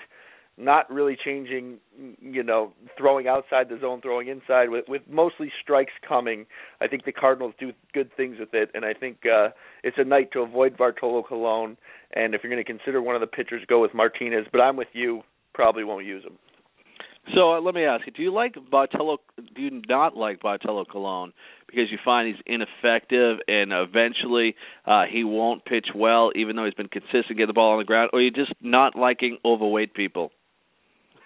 not 0.57 0.89
really 0.91 1.17
changing, 1.23 1.77
you 2.21 2.43
know, 2.43 2.73
throwing 2.97 3.27
outside 3.27 3.69
the 3.69 3.79
zone, 3.79 4.01
throwing 4.01 4.27
inside 4.27 4.69
with 4.69 4.85
with 4.87 5.01
mostly 5.09 5.51
strikes 5.61 5.93
coming. 6.07 6.45
I 6.81 6.87
think 6.87 7.05
the 7.05 7.11
Cardinals 7.11 7.53
do 7.59 7.71
good 7.93 8.11
things 8.15 8.37
with 8.39 8.53
it, 8.53 8.69
and 8.73 8.85
I 8.85 8.93
think 8.93 9.19
uh, 9.25 9.49
it's 9.83 9.97
a 9.97 10.03
night 10.03 10.31
to 10.33 10.41
avoid 10.41 10.77
Bartolo 10.77 11.23
Colon. 11.23 11.77
And 12.15 12.35
if 12.35 12.43
you're 12.43 12.51
going 12.51 12.63
to 12.63 12.71
consider 12.71 13.01
one 13.01 13.15
of 13.15 13.21
the 13.21 13.27
pitchers, 13.27 13.63
go 13.67 13.81
with 13.81 13.93
Martinez. 13.93 14.45
But 14.51 14.61
I'm 14.61 14.75
with 14.75 14.89
you. 14.93 15.21
Probably 15.53 15.83
won't 15.83 16.05
use 16.05 16.23
him. 16.23 16.37
So 17.33 17.53
uh, 17.53 17.61
let 17.61 17.73
me 17.73 17.85
ask 17.85 18.05
you: 18.05 18.11
Do 18.11 18.21
you 18.21 18.33
like 18.33 18.55
Bartolo? 18.69 19.17
Do 19.37 19.61
you 19.61 19.81
not 19.87 20.15
like 20.15 20.41
Bartolo 20.41 20.85
Colon 20.85 21.33
because 21.65 21.85
you 21.89 21.97
find 22.05 22.27
he's 22.27 22.43
ineffective 22.45 23.39
and 23.47 23.71
eventually 23.71 24.55
uh, 24.85 25.05
he 25.11 25.23
won't 25.23 25.65
pitch 25.65 25.87
well, 25.95 26.31
even 26.35 26.55
though 26.55 26.65
he's 26.65 26.73
been 26.75 26.89
consistent 26.89 27.29
getting 27.29 27.47
the 27.47 27.53
ball 27.53 27.71
on 27.71 27.79
the 27.79 27.85
ground, 27.85 28.11
or 28.13 28.21
you 28.21 28.29
just 28.29 28.53
not 28.61 28.95
liking 28.95 29.37
overweight 29.43 29.95
people? 29.95 30.31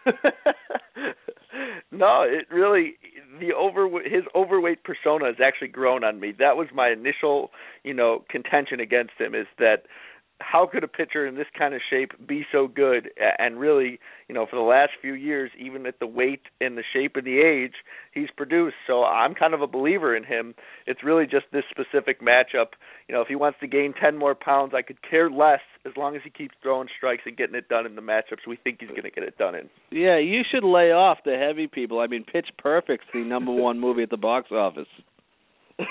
no, 1.91 2.23
it 2.23 2.47
really 2.51 2.95
the 3.39 3.53
over 3.53 3.87
his 4.03 4.23
overweight 4.35 4.83
persona 4.83 5.25
has 5.25 5.35
actually 5.43 5.67
grown 5.67 6.03
on 6.03 6.19
me. 6.19 6.33
That 6.37 6.57
was 6.57 6.67
my 6.73 6.89
initial, 6.89 7.51
you 7.83 7.93
know, 7.93 8.23
contention 8.29 8.79
against 8.79 9.13
him 9.19 9.35
is 9.35 9.47
that 9.59 9.83
how 10.39 10.67
could 10.71 10.84
a 10.84 10.88
pitcher 10.88 11.26
in 11.26 11.36
this 11.36 11.47
kind 11.58 11.73
of 11.73 11.82
shape 11.89 12.12
be 12.28 12.45
so 12.52 12.67
good? 12.67 13.10
And 13.39 13.60
really, 13.60 14.00
you 14.28 14.36
know, 14.36 14.45
for 14.50 14.56
the 14.56 14.62
last 14.62 14.91
few 15.02 15.13
years, 15.13 15.52
even 15.60 15.86
at 15.86 16.00
the 16.00 16.08
weight 16.08 16.41
and 16.62 16.78
the 16.78 16.84
shape 16.93 17.15
and 17.15 17.26
the 17.26 17.39
age, 17.39 17.73
he's 18.13 18.30
produced. 18.36 18.76
So 18.86 19.04
I'm 19.04 19.34
kind 19.34 19.54
of 19.54 19.62
a 19.62 19.67
believer 19.67 20.15
in 20.15 20.23
him. 20.23 20.54
It's 20.86 21.04
really 21.04 21.26
just 21.26 21.45
this 21.52 21.63
specific 21.69 22.21
matchup. 22.21 22.78
You 23.08 23.15
know, 23.15 23.21
if 23.21 23.28
he 23.28 23.36
wants 23.36 23.60
to 23.62 23.67
gain 23.67 23.93
10 24.00 24.17
more 24.17 24.36
pounds, 24.36 24.73
I 24.76 24.82
could 24.82 25.02
care 25.02 25.30
less 25.30 25.62
as 25.86 25.93
long 25.97 26.15
as 26.15 26.21
he 26.23 26.30
keeps 26.30 26.56
throwing 26.62 26.88
strikes 26.95 27.23
and 27.26 27.36
getting 27.36 27.56
it 27.56 27.67
done 27.69 27.86
in 27.86 27.95
the 27.95 28.02
matchups 28.02 28.47
we 28.47 28.58
think 28.58 28.78
he's 28.80 28.89
going 28.89 29.04
to 29.04 29.12
get 29.12 29.23
it 29.23 29.38
done 29.38 29.56
in. 29.56 29.69
Yeah, 29.91 30.19
you 30.19 30.41
should 30.50 30.63
lay 30.63 30.91
off 30.91 31.19
the 31.26 31.38
heavy 31.38 31.67
people. 31.67 32.00
I 32.00 32.08
mean, 32.08 32.23
Pitch 32.23 32.50
Perfect's 32.58 33.08
the 33.13 33.21
number 33.21 33.52
one 33.58 33.80
movie 33.80 34.04
at 34.04 34.10
the 34.10 34.17
box 34.17 34.52
office. 34.52 34.88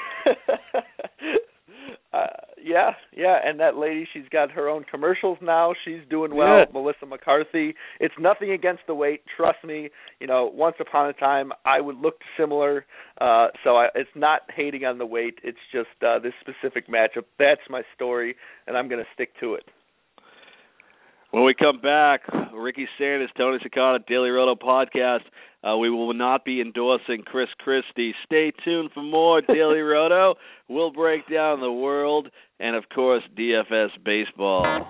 uh, 2.12 2.26
yeah, 2.62 2.92
yeah, 3.16 3.38
and 3.44 3.60
that 3.60 3.76
lady, 3.76 4.06
she's 4.12 4.28
got 4.30 4.50
her 4.50 4.68
own 4.68 4.84
commercials 4.90 5.38
now. 5.42 5.74
She's 5.84 6.00
doing 6.08 6.34
well. 6.34 6.64
Melissa 6.72 7.06
McCarthy. 7.06 7.74
It's 8.00 8.14
nothing 8.18 8.50
against 8.50 8.82
the 8.86 8.94
weight. 8.94 9.22
Trust 9.36 9.58
me. 9.64 9.90
You 10.20 10.26
know, 10.26 10.50
once 10.52 10.76
upon 10.80 11.08
a 11.08 11.12
time, 11.12 11.52
I 11.64 11.80
would 11.80 11.96
look 11.96 12.20
similar. 12.38 12.86
Uh, 13.20 13.48
so 13.64 13.76
I, 13.76 13.88
it's 13.94 14.10
not 14.14 14.42
hating 14.54 14.84
on 14.84 14.98
the 14.98 15.06
weight. 15.06 15.38
It's 15.44 15.58
just 15.72 15.88
uh, 16.06 16.18
this 16.18 16.32
specific 16.40 16.88
matchup. 16.88 17.24
That's 17.38 17.60
my 17.68 17.82
story, 17.94 18.36
and 18.66 18.76
I'm 18.76 18.88
going 18.88 19.02
to 19.02 19.08
stick 19.14 19.30
to 19.40 19.54
it. 19.54 19.64
When 21.32 21.44
we 21.44 21.54
come 21.54 21.80
back, 21.80 22.20
Ricky 22.54 22.86
Sanders, 22.98 23.30
Tony 23.36 23.58
Cincotta, 23.58 24.06
Daily 24.06 24.30
Roto 24.30 24.54
podcast. 24.54 25.20
Uh, 25.66 25.76
we 25.76 25.90
will 25.90 26.14
not 26.14 26.44
be 26.44 26.60
endorsing 26.60 27.22
Chris 27.24 27.48
Christie. 27.58 28.14
Stay 28.24 28.52
tuned 28.64 28.90
for 28.94 29.02
more 29.02 29.40
Daily 29.40 29.80
Roto. 29.80 30.34
We'll 30.68 30.92
break 30.92 31.28
down 31.28 31.60
the 31.60 31.72
world 31.72 32.28
and, 32.60 32.76
of 32.76 32.84
course, 32.94 33.22
DFS 33.36 33.88
baseball. 34.04 34.86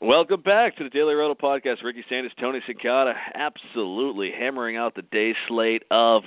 Welcome 0.00 0.42
back 0.42 0.76
to 0.76 0.84
the 0.84 0.90
Daily 0.90 1.14
Roto 1.14 1.34
Podcast. 1.34 1.82
Ricky 1.82 2.04
Sanders, 2.08 2.32
Tony 2.38 2.60
Cincotta, 2.68 3.14
absolutely 3.34 4.30
hammering 4.38 4.76
out 4.76 4.94
the 4.94 5.02
day 5.02 5.32
slate 5.48 5.84
of 5.90 6.22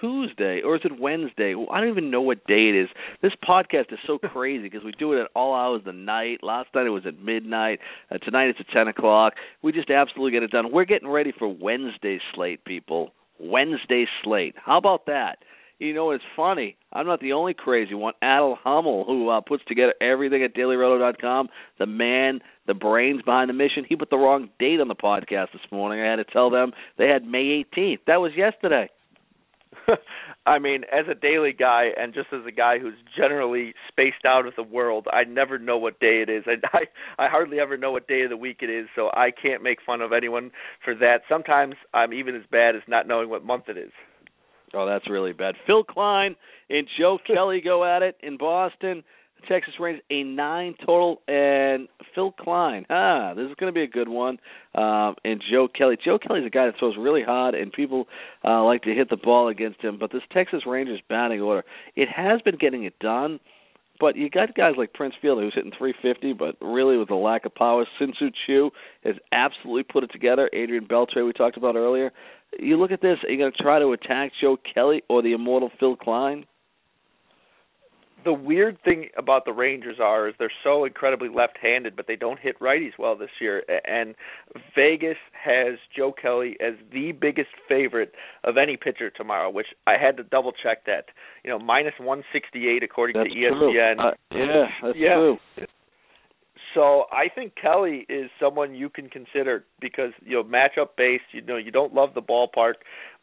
Tuesday, 0.00 0.62
or 0.64 0.76
is 0.76 0.82
it 0.84 0.98
Wednesday? 0.98 1.54
I 1.70 1.80
don't 1.80 1.90
even 1.90 2.10
know 2.10 2.22
what 2.22 2.46
day 2.46 2.68
it 2.68 2.82
is. 2.82 2.88
This 3.22 3.32
podcast 3.48 3.92
is 3.92 3.98
so 4.06 4.18
crazy 4.32 4.64
because 4.64 4.84
we 4.84 4.92
do 4.92 5.12
it 5.12 5.20
at 5.20 5.30
all 5.34 5.54
hours 5.54 5.80
of 5.80 5.84
the 5.84 5.92
night. 5.92 6.38
Last 6.42 6.68
night 6.74 6.86
it 6.86 6.90
was 6.90 7.06
at 7.06 7.18
midnight. 7.18 7.80
Uh, 8.10 8.18
tonight 8.18 8.48
it's 8.48 8.60
at 8.60 8.68
10 8.72 8.88
o'clock. 8.88 9.34
We 9.62 9.72
just 9.72 9.90
absolutely 9.90 10.32
get 10.32 10.42
it 10.42 10.50
done. 10.50 10.72
We're 10.72 10.84
getting 10.84 11.08
ready 11.08 11.32
for 11.38 11.48
Wednesday 11.48 12.20
slate, 12.34 12.64
people. 12.64 13.12
Wednesday 13.38 14.06
slate. 14.22 14.54
How 14.64 14.78
about 14.78 15.06
that? 15.06 15.38
You 15.78 15.92
know, 15.92 16.12
it's 16.12 16.24
funny. 16.36 16.76
I'm 16.92 17.06
not 17.06 17.20
the 17.20 17.32
only 17.32 17.52
crazy 17.52 17.94
one. 17.94 18.14
Adel 18.22 18.58
Hummel, 18.62 19.04
who 19.04 19.28
uh, 19.28 19.40
puts 19.40 19.64
together 19.66 19.94
everything 20.00 20.44
at 20.44 20.54
DailyRoto.com, 20.54 21.48
the 21.78 21.86
man, 21.86 22.40
the 22.66 22.74
brains 22.74 23.22
behind 23.22 23.50
the 23.50 23.54
mission, 23.54 23.84
he 23.88 23.96
put 23.96 24.08
the 24.08 24.16
wrong 24.16 24.50
date 24.60 24.80
on 24.80 24.88
the 24.88 24.94
podcast 24.94 25.52
this 25.52 25.62
morning. 25.72 26.00
I 26.00 26.08
had 26.08 26.16
to 26.16 26.24
tell 26.24 26.50
them 26.50 26.72
they 26.96 27.08
had 27.08 27.24
May 27.24 27.64
18th. 27.76 27.98
That 28.06 28.20
was 28.20 28.32
yesterday. 28.36 28.88
I 30.46 30.58
mean, 30.58 30.82
as 30.92 31.06
a 31.10 31.14
daily 31.14 31.52
guy 31.52 31.88
and 31.96 32.12
just 32.12 32.28
as 32.32 32.40
a 32.46 32.52
guy 32.52 32.78
who's 32.78 32.94
generally 33.16 33.74
spaced 33.88 34.24
out 34.26 34.46
of 34.46 34.54
the 34.56 34.62
world, 34.62 35.06
I 35.12 35.24
never 35.24 35.58
know 35.58 35.78
what 35.78 36.00
day 36.00 36.22
it 36.26 36.28
is. 36.28 36.44
I 36.46 36.54
I, 37.18 37.26
I 37.26 37.28
hardly 37.28 37.60
ever 37.60 37.76
know 37.76 37.92
what 37.92 38.08
day 38.08 38.22
of 38.22 38.30
the 38.30 38.36
week 38.36 38.58
it 38.60 38.70
is, 38.70 38.86
so 38.94 39.08
I 39.14 39.30
can't 39.30 39.62
make 39.62 39.78
fun 39.84 40.00
of 40.00 40.12
anyone 40.12 40.50
for 40.84 40.94
that. 40.96 41.22
Sometimes 41.28 41.74
I'm 41.92 42.12
even 42.12 42.34
as 42.34 42.42
bad 42.50 42.76
as 42.76 42.82
not 42.86 43.08
knowing 43.08 43.30
what 43.30 43.44
month 43.44 43.64
it 43.68 43.78
is. 43.78 43.92
Oh, 44.74 44.86
that's 44.86 45.08
really 45.08 45.32
bad. 45.32 45.54
Phil 45.66 45.84
Klein 45.84 46.36
and 46.68 46.86
Joe 46.98 47.18
Kelly 47.26 47.60
go 47.62 47.84
at 47.84 48.02
it 48.02 48.16
in 48.22 48.36
Boston. 48.36 49.04
Texas 49.48 49.74
Rangers 49.80 50.02
a 50.10 50.22
nine 50.22 50.74
total, 50.84 51.22
and 51.28 51.88
Phil 52.14 52.32
Klein. 52.32 52.86
Ah, 52.90 53.34
this 53.34 53.48
is 53.48 53.54
going 53.58 53.72
to 53.72 53.74
be 53.74 53.82
a 53.82 53.88
good 53.88 54.08
one. 54.08 54.38
Um, 54.74 55.16
and 55.24 55.42
Joe 55.50 55.68
Kelly. 55.68 55.96
Joe 56.02 56.18
Kelly's 56.18 56.46
a 56.46 56.50
guy 56.50 56.66
that 56.66 56.74
throws 56.78 56.96
really 56.98 57.22
hard, 57.22 57.54
and 57.54 57.72
people 57.72 58.06
uh, 58.44 58.62
like 58.64 58.82
to 58.82 58.94
hit 58.94 59.10
the 59.10 59.16
ball 59.16 59.48
against 59.48 59.80
him. 59.80 59.98
But 59.98 60.12
this 60.12 60.22
Texas 60.32 60.62
Rangers 60.66 61.00
batting 61.08 61.40
order, 61.40 61.64
it 61.96 62.08
has 62.08 62.40
been 62.42 62.56
getting 62.56 62.84
it 62.84 62.98
done. 62.98 63.40
But 64.00 64.16
you 64.16 64.28
got 64.28 64.56
guys 64.56 64.72
like 64.76 64.92
Prince 64.92 65.14
Fielder 65.22 65.42
who's 65.42 65.54
hitting 65.54 65.70
350, 65.78 66.32
but 66.32 66.56
really 66.60 66.96
with 66.96 67.10
a 67.10 67.14
lack 67.14 67.46
of 67.46 67.54
power. 67.54 67.86
Shin-Soo 67.96 68.30
Choo 68.44 68.70
has 69.04 69.14
absolutely 69.30 69.84
put 69.84 70.02
it 70.02 70.10
together. 70.10 70.50
Adrian 70.52 70.84
Beltre, 70.84 71.24
we 71.24 71.32
talked 71.32 71.56
about 71.56 71.76
earlier 71.76 72.10
you 72.58 72.76
look 72.78 72.92
at 72.92 73.00
this, 73.00 73.18
are 73.24 73.30
you 73.30 73.38
going 73.38 73.52
to 73.52 73.62
try 73.62 73.78
to 73.78 73.92
attack 73.92 74.32
Joe 74.40 74.56
Kelly 74.74 75.02
or 75.08 75.22
the 75.22 75.32
immortal 75.32 75.70
Phil 75.78 75.96
Klein? 75.96 76.44
The 78.24 78.32
weird 78.32 78.78
thing 78.84 79.08
about 79.16 79.44
the 79.44 79.52
Rangers 79.52 79.98
are 80.00 80.28
is 80.28 80.34
they're 80.38 80.52
so 80.62 80.84
incredibly 80.84 81.28
left-handed, 81.28 81.96
but 81.96 82.06
they 82.06 82.16
don't 82.16 82.38
hit 82.38 82.58
righties 82.60 82.92
well 82.98 83.16
this 83.16 83.30
year. 83.40 83.62
And 83.84 84.14
Vegas 84.74 85.18
has 85.32 85.78
Joe 85.94 86.12
Kelly 86.12 86.56
as 86.60 86.74
the 86.92 87.12
biggest 87.12 87.50
favorite 87.68 88.12
of 88.44 88.56
any 88.56 88.76
pitcher 88.76 89.10
tomorrow, 89.10 89.50
which 89.50 89.66
I 89.86 89.94
had 90.00 90.16
to 90.16 90.22
double 90.22 90.52
check 90.52 90.86
that. 90.86 91.06
You 91.44 91.50
know, 91.50 91.58
minus 91.58 91.94
168 91.98 92.82
according 92.82 93.16
that's 93.16 93.28
to 93.28 93.34
ESPN. 93.34 93.98
Uh, 93.98 94.10
yeah, 94.32 94.66
that's 94.82 94.98
yeah. 94.98 95.14
true. 95.14 95.38
So 96.74 97.04
I 97.12 97.28
think 97.32 97.54
Kelly 97.60 98.04
is 98.08 98.30
someone 98.40 98.74
you 98.74 98.88
can 98.88 99.08
consider 99.08 99.64
because 99.80 100.10
you 100.24 100.36
know 100.36 100.42
matchup 100.42 100.96
based. 100.96 101.24
You 101.32 101.40
know 101.42 101.56
you 101.56 101.70
don't 101.70 101.94
love 101.94 102.10
the 102.14 102.22
ballpark, 102.22 102.74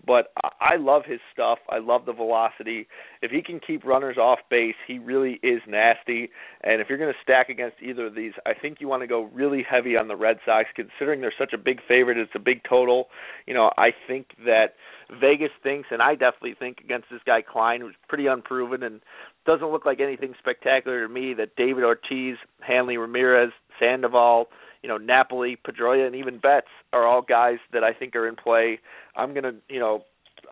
but 0.05 0.31
I 0.59 0.77
love 0.77 1.03
his 1.05 1.19
stuff. 1.33 1.59
I 1.69 1.79
love 1.79 2.05
the 2.05 2.13
velocity. 2.13 2.87
If 3.21 3.31
he 3.31 3.41
can 3.41 3.59
keep 3.59 3.83
runners 3.83 4.17
off 4.17 4.39
base, 4.49 4.75
he 4.87 4.99
really 4.99 5.39
is 5.43 5.61
nasty. 5.67 6.29
And 6.63 6.81
if 6.81 6.87
you're 6.89 6.97
going 6.97 7.11
to 7.11 7.19
stack 7.21 7.49
against 7.49 7.77
either 7.81 8.07
of 8.07 8.15
these, 8.15 8.33
I 8.45 8.53
think 8.53 8.77
you 8.79 8.87
want 8.87 9.03
to 9.03 9.07
go 9.07 9.23
really 9.33 9.63
heavy 9.69 9.97
on 9.97 10.07
the 10.07 10.15
Red 10.15 10.37
Sox, 10.45 10.69
considering 10.75 11.21
they're 11.21 11.33
such 11.37 11.53
a 11.53 11.57
big 11.57 11.79
favorite. 11.87 12.17
It's 12.17 12.31
a 12.35 12.39
big 12.39 12.61
total. 12.67 13.07
You 13.45 13.53
know 13.53 13.71
I 13.77 13.89
think 14.07 14.27
that 14.45 14.75
Vegas 15.19 15.51
thinks, 15.61 15.89
and 15.91 16.01
I 16.01 16.13
definitely 16.13 16.55
think 16.57 16.79
against 16.79 17.07
this 17.11 17.21
guy 17.25 17.41
Klein, 17.41 17.81
who's 17.81 17.95
pretty 18.07 18.27
unproven 18.27 18.81
and 18.81 19.01
doesn't 19.45 19.71
look 19.71 19.86
like 19.86 19.99
anything 19.99 20.34
spectacular 20.39 21.06
to 21.06 21.13
me. 21.13 21.34
That 21.34 21.56
David 21.56 21.84
Ortiz, 21.84 22.38
Hanley 22.60 22.97
Ramirez, 22.97 23.51
Sandoval, 23.80 24.47
you 24.82 24.89
know 24.89 24.97
Napoli, 24.97 25.58
Pedroia, 25.67 26.06
and 26.06 26.15
even 26.15 26.39
Betts 26.39 26.67
are 26.93 27.06
all 27.06 27.21
guys 27.21 27.58
that 27.73 27.84
I 27.84 27.93
think 27.93 28.15
are 28.15 28.27
in 28.27 28.36
play. 28.36 28.80
I'm 29.15 29.34
gonna, 29.34 29.54
you 29.69 29.80
know, 29.80 30.04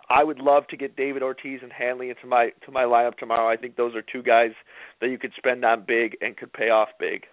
I 0.09 0.23
would 0.23 0.39
love 0.39 0.67
to 0.67 0.77
get 0.77 0.95
David 0.95 1.21
Ortiz 1.21 1.59
and 1.61 1.71
Hanley 1.71 2.09
into 2.09 2.27
my 2.27 2.49
to 2.65 2.71
my 2.71 2.83
lineup 2.83 3.17
tomorrow. 3.17 3.51
I 3.51 3.57
think 3.57 3.75
those 3.75 3.95
are 3.95 4.01
two 4.01 4.23
guys 4.23 4.51
that 5.01 5.09
you 5.09 5.17
could 5.17 5.33
spend 5.37 5.63
on 5.65 5.83
big 5.87 6.17
and 6.21 6.35
could 6.35 6.51
pay 6.53 6.69
off 6.69 6.89
big. 6.99 7.25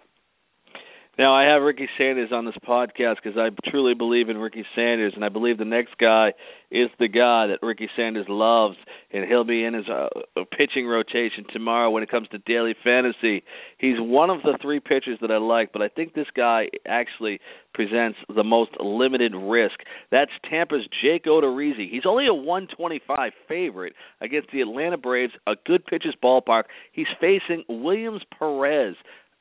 Now 1.17 1.33
I 1.33 1.51
have 1.51 1.63
Ricky 1.63 1.89
Sanders 1.97 2.29
on 2.31 2.45
this 2.45 2.57
podcast 2.67 3.15
because 3.23 3.39
I 3.39 3.49
truly 3.71 3.95
believe 3.95 4.29
in 4.29 4.37
Ricky 4.37 4.63
Sanders, 4.75 5.13
and 5.15 5.25
I 5.25 5.29
believe 5.29 5.57
the 5.57 5.65
next 5.65 5.97
guy 5.97 6.33
is 6.69 6.89
the 6.99 7.07
guy 7.07 7.47
that 7.47 7.65
Ricky 7.65 7.89
Sanders 7.95 8.27
loves, 8.29 8.75
and 9.11 9.25
he'll 9.27 9.43
be 9.43 9.63
in 9.63 9.73
his 9.73 9.85
uh, 9.89 10.09
pitching 10.55 10.85
rotation 10.85 11.45
tomorrow 11.51 11.89
when 11.89 12.03
it 12.03 12.11
comes 12.11 12.27
to 12.29 12.37
daily 12.39 12.75
fantasy. 12.83 13.43
He's 13.79 13.95
one 13.97 14.29
of 14.29 14.43
the 14.43 14.59
three 14.61 14.79
pitchers 14.79 15.17
that 15.21 15.31
I 15.31 15.37
like, 15.37 15.73
but 15.73 15.81
I 15.81 15.87
think 15.87 16.13
this 16.13 16.27
guy 16.35 16.67
actually 16.85 17.39
presents 17.73 18.19
the 18.35 18.43
most 18.43 18.71
limited 18.79 19.33
risk. 19.35 19.79
That's 20.11 20.31
Tampa's 20.47 20.87
Jake 21.01 21.25
Odorizzi. 21.25 21.89
He's 21.89 22.05
only 22.05 22.27
a 22.27 22.33
125 22.33 23.31
favorite 23.47 23.93
against 24.21 24.51
the 24.53 24.61
Atlanta 24.61 24.97
Braves, 24.97 25.33
a 25.47 25.53
good 25.65 25.83
pitcher's 25.83 26.15
ballpark. 26.23 26.65
He's 26.91 27.07
facing 27.19 27.63
Williams 27.67 28.21
Perez. 28.37 28.95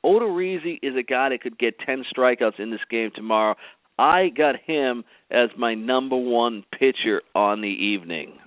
Odorizzi 0.06 0.78
is 0.82 0.94
a 0.96 1.02
guy 1.02 1.30
that 1.30 1.42
could 1.42 1.58
get 1.58 1.78
10 1.80 2.04
strikeouts 2.16 2.60
in 2.60 2.70
this 2.70 2.80
game 2.88 3.10
tomorrow. 3.14 3.56
I 3.98 4.28
got 4.28 4.54
him 4.64 5.04
as 5.30 5.50
my 5.58 5.74
number 5.74 6.16
one 6.16 6.64
pitcher 6.78 7.22
on 7.34 7.60
the 7.60 7.68
evening. 7.68 8.38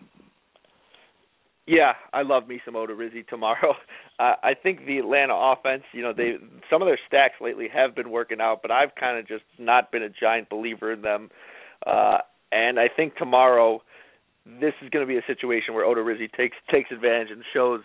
Yeah, 1.67 1.93
I 2.13 2.23
love 2.23 2.47
me 2.47 2.61
some 2.65 2.73
Odorizzi 2.73 3.27
tomorrow. 3.27 3.73
Uh, 4.19 4.35
I 4.43 4.53
think 4.53 4.85
the 4.85 4.97
Atlanta 4.97 5.33
offense, 5.33 5.83
you 5.93 6.01
know, 6.01 6.11
they 6.11 6.33
some 6.69 6.81
of 6.81 6.89
their 6.89 6.99
stacks 7.07 7.35
lately 7.39 7.69
have 7.73 7.95
been 7.95 8.11
working 8.11 8.41
out, 8.41 8.61
but 8.61 8.69
I've 8.69 8.93
kind 8.99 9.17
of 9.17 9.25
just 9.25 9.45
not 9.57 9.93
been 9.93 10.03
a 10.03 10.09
giant 10.09 10.49
believer 10.49 10.91
in 10.91 11.01
them. 11.01 11.29
Uh, 11.87 12.17
and 12.51 12.81
I 12.81 12.89
think 12.93 13.15
tomorrow 13.15 13.81
this 14.45 14.73
is 14.83 14.89
going 14.89 15.07
to 15.07 15.07
be 15.07 15.15
a 15.15 15.23
situation 15.25 15.73
where 15.73 15.85
Odorizzi 15.85 16.29
takes 16.33 16.57
takes 16.69 16.91
advantage 16.91 17.29
and 17.31 17.43
shows 17.53 17.79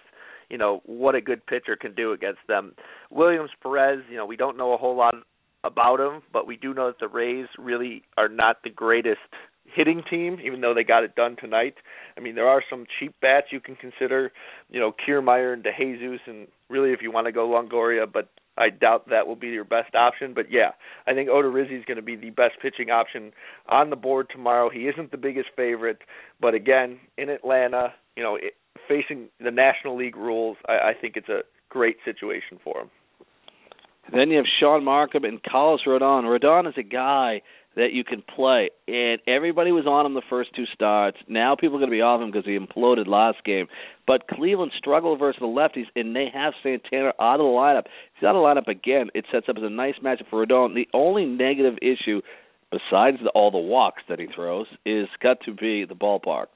you 0.54 0.58
know 0.58 0.82
what 0.86 1.16
a 1.16 1.20
good 1.20 1.44
pitcher 1.46 1.74
can 1.74 1.96
do 1.96 2.12
against 2.12 2.38
them. 2.46 2.74
Williams 3.10 3.50
Perez, 3.60 4.04
you 4.08 4.16
know, 4.16 4.24
we 4.24 4.36
don't 4.36 4.56
know 4.56 4.72
a 4.72 4.76
whole 4.76 4.96
lot 4.96 5.16
about 5.64 5.98
him, 5.98 6.22
but 6.32 6.46
we 6.46 6.56
do 6.56 6.72
know 6.72 6.86
that 6.86 7.00
the 7.00 7.08
Rays 7.08 7.48
really 7.58 8.04
are 8.16 8.28
not 8.28 8.58
the 8.62 8.70
greatest 8.70 9.18
hitting 9.64 10.04
team, 10.08 10.38
even 10.44 10.60
though 10.60 10.72
they 10.72 10.84
got 10.84 11.02
it 11.02 11.16
done 11.16 11.34
tonight. 11.40 11.74
I 12.16 12.20
mean, 12.20 12.36
there 12.36 12.46
are 12.46 12.62
some 12.70 12.86
cheap 13.00 13.16
bats 13.20 13.48
you 13.50 13.58
can 13.58 13.74
consider, 13.74 14.30
you 14.70 14.78
know, 14.78 14.92
Kiermaier 14.92 15.54
and 15.54 15.64
DeJesus, 15.64 16.20
and 16.28 16.46
really 16.70 16.92
if 16.92 17.02
you 17.02 17.10
want 17.10 17.26
to 17.26 17.32
go 17.32 17.48
Longoria, 17.48 18.06
but 18.06 18.28
I 18.56 18.70
doubt 18.70 19.08
that 19.10 19.26
will 19.26 19.34
be 19.34 19.48
your 19.48 19.64
best 19.64 19.96
option. 19.96 20.34
But 20.34 20.52
yeah, 20.52 20.70
I 21.08 21.14
think 21.14 21.30
Odorizzi 21.30 21.76
is 21.76 21.84
going 21.84 21.96
to 21.96 22.02
be 22.02 22.14
the 22.14 22.30
best 22.30 22.60
pitching 22.62 22.90
option 22.90 23.32
on 23.68 23.90
the 23.90 23.96
board 23.96 24.28
tomorrow. 24.30 24.70
He 24.70 24.82
isn't 24.82 25.10
the 25.10 25.16
biggest 25.16 25.48
favorite, 25.56 25.98
but 26.40 26.54
again, 26.54 27.00
in 27.18 27.28
Atlanta, 27.28 27.92
you 28.16 28.22
know, 28.22 28.36
it, 28.36 28.54
facing 28.88 29.28
the 29.40 29.50
National 29.50 29.96
League 29.96 30.16
rules, 30.16 30.56
I, 30.68 30.72
I 30.72 30.92
think 30.98 31.16
it's 31.16 31.28
a 31.28 31.42
great 31.68 31.96
situation 32.04 32.58
for 32.62 32.82
him. 32.82 32.90
Then 34.12 34.30
you 34.30 34.36
have 34.36 34.46
Shaun 34.60 34.82
Marcum 34.82 35.24
and 35.26 35.42
Carlos 35.42 35.80
Rodon. 35.86 36.24
Rodon 36.24 36.68
is 36.68 36.74
a 36.76 36.82
guy 36.82 37.40
that 37.76 37.92
you 37.92 38.04
can 38.04 38.22
play, 38.22 38.70
and 38.86 39.20
everybody 39.26 39.72
was 39.72 39.86
on 39.86 40.06
him 40.06 40.14
the 40.14 40.22
first 40.30 40.54
two 40.54 40.64
starts. 40.72 41.16
Now 41.28 41.56
people 41.56 41.76
are 41.76 41.80
going 41.80 41.90
to 41.90 41.96
be 41.96 42.02
off 42.02 42.20
him 42.20 42.30
because 42.30 42.44
he 42.44 42.56
imploded 42.56 43.08
last 43.08 43.38
game. 43.44 43.66
But 44.06 44.28
Cleveland 44.28 44.72
struggled 44.78 45.18
versus 45.18 45.40
the 45.40 45.46
lefties, 45.46 45.86
and 45.96 46.14
they 46.14 46.28
have 46.32 46.52
Santana 46.62 47.12
out 47.20 47.34
of 47.34 47.38
the 47.38 47.44
lineup. 47.44 47.84
He's 48.14 48.26
out 48.26 48.36
of 48.36 48.42
the 48.42 48.60
lineup 48.60 48.68
again, 48.68 49.08
it 49.14 49.24
sets 49.32 49.46
up 49.48 49.56
as 49.56 49.64
a 49.64 49.70
nice 49.70 49.94
matchup 50.04 50.28
for 50.30 50.46
Rodon. 50.46 50.74
The 50.74 50.88
only 50.94 51.24
negative 51.24 51.74
issue, 51.82 52.20
besides 52.70 53.18
the, 53.22 53.30
all 53.34 53.50
the 53.50 53.58
walks 53.58 54.02
that 54.08 54.20
he 54.20 54.26
throws, 54.32 54.66
is 54.86 55.08
got 55.20 55.38
to 55.46 55.52
be 55.52 55.84
the 55.84 55.96
ballpark. 55.96 56.46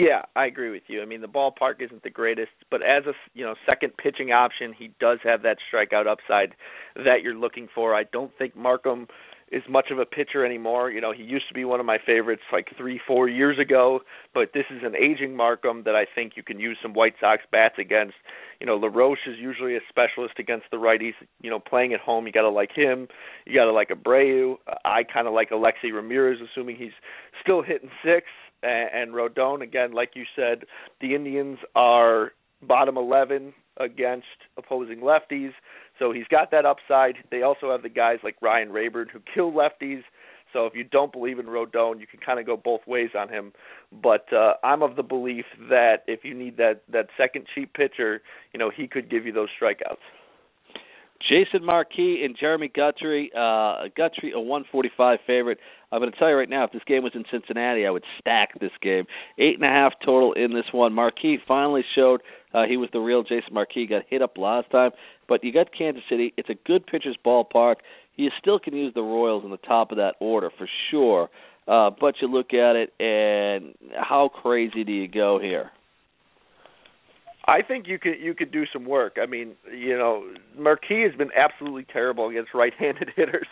Yeah, 0.00 0.22
I 0.34 0.46
agree 0.46 0.70
with 0.70 0.84
you. 0.86 1.02
I 1.02 1.04
mean, 1.04 1.20
the 1.20 1.28
ballpark 1.28 1.82
isn't 1.82 2.02
the 2.02 2.10
greatest, 2.10 2.52
but 2.70 2.80
as 2.80 3.04
a 3.04 3.12
you 3.34 3.44
know 3.44 3.54
second 3.66 3.92
pitching 3.98 4.32
option, 4.32 4.72
he 4.72 4.92
does 4.98 5.18
have 5.24 5.42
that 5.42 5.58
strikeout 5.70 6.06
upside 6.06 6.54
that 6.96 7.20
you're 7.22 7.34
looking 7.34 7.68
for. 7.74 7.94
I 7.94 8.04
don't 8.04 8.32
think 8.38 8.56
Marcum 8.56 9.08
is 9.50 9.62
much 9.68 9.90
of 9.90 9.98
a 9.98 10.04
pitcher 10.06 10.44
anymore. 10.44 10.90
You 10.90 11.00
know, 11.00 11.12
he 11.12 11.22
used 11.22 11.48
to 11.48 11.54
be 11.54 11.64
one 11.64 11.80
of 11.80 11.86
my 11.86 11.98
favorites 12.04 12.42
like 12.52 12.68
three, 12.76 13.00
four 13.04 13.28
years 13.28 13.58
ago, 13.58 14.00
but 14.32 14.50
this 14.54 14.64
is 14.70 14.82
an 14.84 14.94
aging 14.94 15.36
Marcum 15.36 15.84
that 15.84 15.96
I 15.96 16.06
think 16.14 16.32
you 16.36 16.42
can 16.42 16.60
use 16.60 16.78
some 16.82 16.94
White 16.94 17.14
Sox 17.20 17.42
bats 17.50 17.74
against. 17.78 18.14
You 18.60 18.66
know, 18.66 18.76
LaRoche 18.76 19.26
is 19.26 19.36
usually 19.38 19.74
a 19.74 19.80
specialist 19.88 20.34
against 20.38 20.66
the 20.70 20.76
righties. 20.76 21.14
You 21.40 21.50
know, 21.50 21.58
playing 21.58 21.92
at 21.94 22.00
home, 22.00 22.26
you 22.26 22.32
got 22.32 22.42
to 22.42 22.50
like 22.50 22.70
him. 22.72 23.08
You 23.44 23.54
got 23.54 23.64
to 23.64 23.72
like 23.72 23.88
Abreu. 23.88 24.56
I 24.84 25.02
kind 25.02 25.26
of 25.26 25.32
like 25.32 25.50
Alexi 25.50 25.92
Ramirez, 25.92 26.38
assuming 26.40 26.76
he's 26.76 26.92
still 27.42 27.62
hitting 27.62 27.90
six. 28.04 28.26
And, 28.62 29.10
and 29.10 29.14
Rodon, 29.14 29.62
again, 29.62 29.92
like 29.92 30.10
you 30.14 30.24
said, 30.36 30.64
the 31.00 31.14
Indians 31.14 31.58
are 31.74 32.32
bottom 32.62 32.96
11 32.96 33.54
against 33.78 34.26
opposing 34.56 35.00
lefties. 35.00 35.52
So 36.00 36.12
he's 36.12 36.26
got 36.28 36.50
that 36.50 36.66
upside. 36.66 37.16
They 37.30 37.42
also 37.42 37.70
have 37.70 37.82
the 37.82 37.88
guys 37.88 38.18
like 38.24 38.34
Ryan 38.40 38.72
Raburn 38.72 39.08
who 39.12 39.20
kill 39.32 39.52
lefties. 39.52 40.02
So 40.52 40.66
if 40.66 40.74
you 40.74 40.82
don't 40.82 41.12
believe 41.12 41.38
in 41.38 41.46
Rodon, 41.46 42.00
you 42.00 42.08
can 42.08 42.18
kind 42.24 42.40
of 42.40 42.46
go 42.46 42.56
both 42.56 42.80
ways 42.86 43.10
on 43.16 43.28
him. 43.28 43.52
But 44.02 44.26
uh, 44.32 44.54
I'm 44.64 44.82
of 44.82 44.96
the 44.96 45.04
belief 45.04 45.44
that 45.68 45.98
if 46.08 46.24
you 46.24 46.34
need 46.34 46.56
that 46.56 46.82
that 46.90 47.06
second 47.16 47.46
cheap 47.54 47.72
pitcher, 47.74 48.22
you 48.52 48.58
know 48.58 48.70
he 48.74 48.88
could 48.88 49.08
give 49.08 49.26
you 49.26 49.32
those 49.32 49.48
strikeouts. 49.60 49.98
Jason 51.28 51.64
Marquis 51.64 52.22
and 52.24 52.36
Jeremy 52.38 52.68
Guthrie. 52.74 53.30
Uh, 53.36 53.88
Guthrie, 53.94 54.32
a 54.34 54.40
145 54.40 55.18
favorite. 55.26 55.58
I'm 55.92 56.00
going 56.00 56.10
to 56.10 56.18
tell 56.18 56.30
you 56.30 56.34
right 56.34 56.48
now, 56.48 56.64
if 56.64 56.72
this 56.72 56.82
game 56.86 57.02
was 57.02 57.12
in 57.14 57.24
Cincinnati, 57.30 57.86
I 57.86 57.90
would 57.90 58.04
stack 58.18 58.58
this 58.58 58.70
game. 58.80 59.04
Eight 59.38 59.56
and 59.56 59.64
a 59.64 59.68
half 59.68 59.92
total 60.04 60.32
in 60.32 60.54
this 60.54 60.64
one. 60.72 60.94
Marquis 60.94 61.38
finally 61.46 61.84
showed 61.94 62.22
uh, 62.52 62.64
he 62.68 62.76
was 62.76 62.88
the 62.92 63.00
real 63.00 63.22
Jason 63.22 63.52
Marquis. 63.52 63.86
Got 63.86 64.02
hit 64.08 64.22
up 64.22 64.36
last 64.36 64.70
time, 64.70 64.90
but 65.28 65.44
you 65.44 65.52
got 65.52 65.68
Kansas 65.76 66.02
City. 66.08 66.32
It's 66.36 66.50
a 66.50 66.56
good 66.66 66.86
pitcher's 66.86 67.16
ballpark. 67.24 67.76
You 68.16 68.30
still 68.40 68.58
can 68.58 68.74
use 68.74 68.92
the 68.94 69.02
Royals 69.02 69.44
in 69.44 69.50
the 69.50 69.56
top 69.56 69.90
of 69.92 69.96
that 69.96 70.14
order 70.20 70.50
for 70.56 70.68
sure. 70.90 71.30
Uh, 71.68 71.90
but 72.00 72.16
you 72.20 72.28
look 72.28 72.52
at 72.52 72.74
it, 72.74 72.92
and 72.98 73.74
how 73.94 74.28
crazy 74.28 74.82
do 74.82 74.92
you 74.92 75.06
go 75.06 75.38
here? 75.40 75.70
I 77.46 77.62
think 77.62 77.86
you 77.88 77.98
could 77.98 78.20
you 78.20 78.34
could 78.34 78.52
do 78.52 78.64
some 78.72 78.84
work. 78.84 79.16
I 79.20 79.26
mean, 79.26 79.52
you 79.72 79.96
know, 79.96 80.24
Marquis 80.58 81.02
has 81.02 81.14
been 81.16 81.30
absolutely 81.36 81.86
terrible 81.90 82.28
against 82.28 82.54
right-handed 82.54 83.10
hitters, 83.16 83.46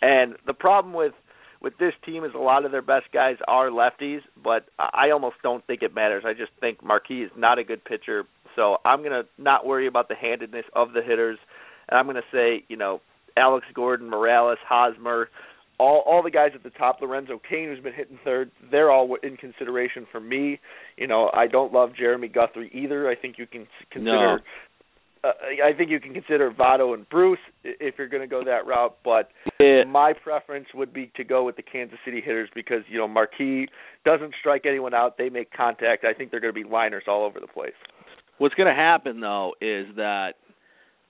and 0.00 0.34
the 0.46 0.54
problem 0.54 0.94
with 0.94 1.12
with 1.62 1.78
this 1.78 1.92
team 2.04 2.24
is 2.24 2.32
a 2.34 2.38
lot 2.38 2.64
of 2.64 2.72
their 2.72 2.82
best 2.82 3.06
guys 3.12 3.36
are 3.46 3.70
lefties, 3.70 4.20
but 4.42 4.66
I 4.78 5.10
almost 5.12 5.36
don't 5.42 5.64
think 5.66 5.82
it 5.82 5.94
matters. 5.94 6.24
I 6.26 6.32
just 6.32 6.52
think 6.60 6.84
Marquis 6.84 7.22
is 7.22 7.30
not 7.36 7.58
a 7.58 7.64
good 7.64 7.84
pitcher, 7.84 8.24
so 8.56 8.78
I'm 8.84 8.98
going 9.00 9.12
to 9.12 9.24
not 9.38 9.64
worry 9.66 9.86
about 9.86 10.08
the 10.08 10.14
handedness 10.14 10.64
of 10.74 10.92
the 10.92 11.02
hitters, 11.02 11.38
and 11.88 11.98
I'm 11.98 12.06
going 12.06 12.16
to 12.16 12.22
say, 12.32 12.64
you 12.68 12.76
know, 12.76 13.00
Alex 13.36 13.66
Gordon, 13.74 14.10
Morales, 14.10 14.58
Hosmer, 14.68 15.28
all 15.78 16.02
all 16.06 16.22
the 16.22 16.30
guys 16.30 16.50
at 16.54 16.62
the 16.62 16.70
top, 16.70 17.00
Lorenzo 17.00 17.40
Cain, 17.48 17.68
who's 17.68 17.82
been 17.82 17.94
hitting 17.94 18.18
third, 18.24 18.50
they're 18.70 18.90
all 18.90 19.16
in 19.22 19.36
consideration 19.36 20.06
for 20.12 20.20
me. 20.20 20.60
You 20.96 21.06
know, 21.06 21.30
I 21.32 21.46
don't 21.46 21.72
love 21.72 21.90
Jeremy 21.96 22.28
Guthrie 22.28 22.70
either. 22.74 23.08
I 23.08 23.16
think 23.16 23.36
you 23.38 23.46
can 23.46 23.66
consider. 23.90 24.36
No. 24.36 24.38
Uh, 25.24 25.30
I 25.64 25.72
think 25.76 25.90
you 25.90 26.00
can 26.00 26.14
consider 26.14 26.50
Votto 26.50 26.94
and 26.94 27.08
Bruce 27.08 27.38
if 27.62 27.94
you're 27.96 28.08
going 28.08 28.22
to 28.22 28.28
go 28.28 28.42
that 28.44 28.66
route, 28.66 28.96
but 29.04 29.30
yeah. 29.60 29.84
my 29.86 30.12
preference 30.12 30.66
would 30.74 30.92
be 30.92 31.12
to 31.16 31.22
go 31.22 31.44
with 31.44 31.54
the 31.54 31.62
Kansas 31.62 31.98
City 32.04 32.20
hitters 32.20 32.48
because 32.54 32.82
you 32.88 32.98
know 32.98 33.06
Marquis 33.06 33.68
doesn't 34.04 34.34
strike 34.40 34.66
anyone 34.66 34.94
out; 34.94 35.18
they 35.18 35.28
make 35.28 35.52
contact. 35.52 36.04
I 36.04 36.12
think 36.12 36.32
they're 36.32 36.40
going 36.40 36.54
to 36.54 36.60
be 36.60 36.68
liners 36.68 37.04
all 37.06 37.24
over 37.24 37.38
the 37.38 37.46
place. 37.46 37.74
What's 38.38 38.56
going 38.56 38.68
to 38.68 38.74
happen 38.74 39.20
though 39.20 39.54
is 39.60 39.86
that 39.96 40.32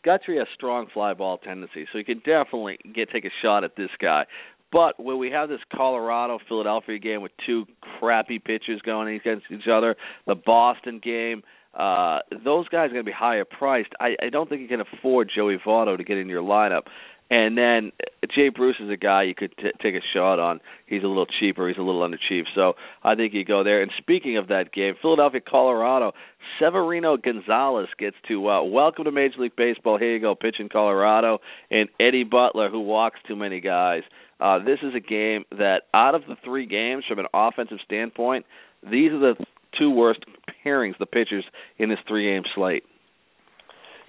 Guthrie 0.05 0.37
has 0.39 0.49
strong 0.55 0.89
fly 0.93 1.15
ball 1.15 1.39
tendencies, 1.39 1.87
so 1.91 1.99
you 1.99 2.05
can 2.05 2.19
definitely 2.19 2.79
get 2.95 3.11
take 3.11 3.25
a 3.25 3.31
shot 3.41 3.65
at 3.65 3.77
this 3.77 3.91
guy. 4.01 4.27
But 4.73 4.99
when 4.99 5.19
we 5.19 5.31
have 5.31 5.49
this 5.49 5.61
Colorado 5.75 6.39
Philadelphia 6.49 6.99
game 6.99 7.23
with 7.23 7.33
two 7.47 7.67
crappy 7.99 8.39
pitchers 8.39 8.81
going 8.85 9.15
against 9.15 9.47
each 9.51 9.69
other, 9.71 9.97
the 10.27 10.35
Boston 10.35 11.01
game, 11.03 11.43
uh, 11.75 12.19
those 12.45 12.69
guys 12.69 12.87
are 12.87 12.95
going 12.95 13.05
to 13.05 13.11
be 13.11 13.13
higher 13.13 13.45
priced. 13.45 13.91
I, 14.01 14.17
I 14.23 14.29
don't 14.31 14.49
think 14.49 14.61
you 14.61 14.69
can 14.69 14.81
afford 14.81 15.31
Joey 15.35 15.59
Votto 15.65 15.97
to 15.97 16.05
get 16.05 16.19
in 16.19 16.29
your 16.29 16.43
lineup. 16.43 16.83
And 17.31 17.57
then 17.57 17.93
Jay 18.35 18.51
Bruce 18.51 18.77
is 18.79 18.91
a 18.91 18.97
guy 18.97 19.23
you 19.23 19.35
could 19.35 19.57
t- 19.57 19.71
take 19.83 19.95
a 19.95 20.05
shot 20.13 20.39
on. 20.39 20.61
He's 20.85 21.03
a 21.03 21.07
little 21.07 21.25
cheaper. 21.41 21.67
He's 21.67 21.79
a 21.79 21.83
little 21.83 22.03
under 22.03 22.19
cheap. 22.29 22.45
So 22.55 22.75
I 23.03 23.15
think 23.15 23.33
you 23.33 23.43
go 23.43 23.65
there. 23.65 23.81
And 23.81 23.91
speaking 23.97 24.37
of 24.37 24.49
that 24.49 24.71
game, 24.71 24.97
Philadelphia, 25.01 25.41
Colorado, 25.41 26.13
Severino 26.61 27.17
Gonzalez 27.17 27.89
gets 27.99 28.17
to 28.29 28.51
uh, 28.51 28.63
welcome 28.65 29.05
to 29.05 29.13
Major 29.13 29.41
League 29.41 29.57
Baseball. 29.57 29.99
Here 29.99 30.13
you 30.13 30.21
go, 30.21 30.35
pitching 30.35 30.69
Colorado, 30.71 31.39
and 31.71 31.89
Eddie 31.99 32.25
Butler, 32.25 32.69
who 32.69 32.81
walks 32.81 33.19
too 33.27 33.37
many 33.37 33.61
guys. 33.61 34.03
Uh, 34.39 34.59
this 34.59 34.81
is 34.83 34.93
a 34.95 35.01
game 35.01 35.45
that, 35.53 35.83
out 35.95 36.15
of 36.15 36.23
the 36.29 36.37
three 36.45 36.67
games, 36.67 37.05
from 37.09 37.19
an 37.19 37.27
offensive 37.33 37.79
standpoint, 37.83 38.45
these 38.83 39.11
are 39.11 39.21
the 39.21 39.37
two 39.79 39.91
worst 39.91 40.21
pairings, 40.65 40.99
the 40.99 41.07
pitchers 41.07 41.45
in 41.79 41.89
this 41.89 41.99
three-game 42.09 42.43
slate. 42.55 42.85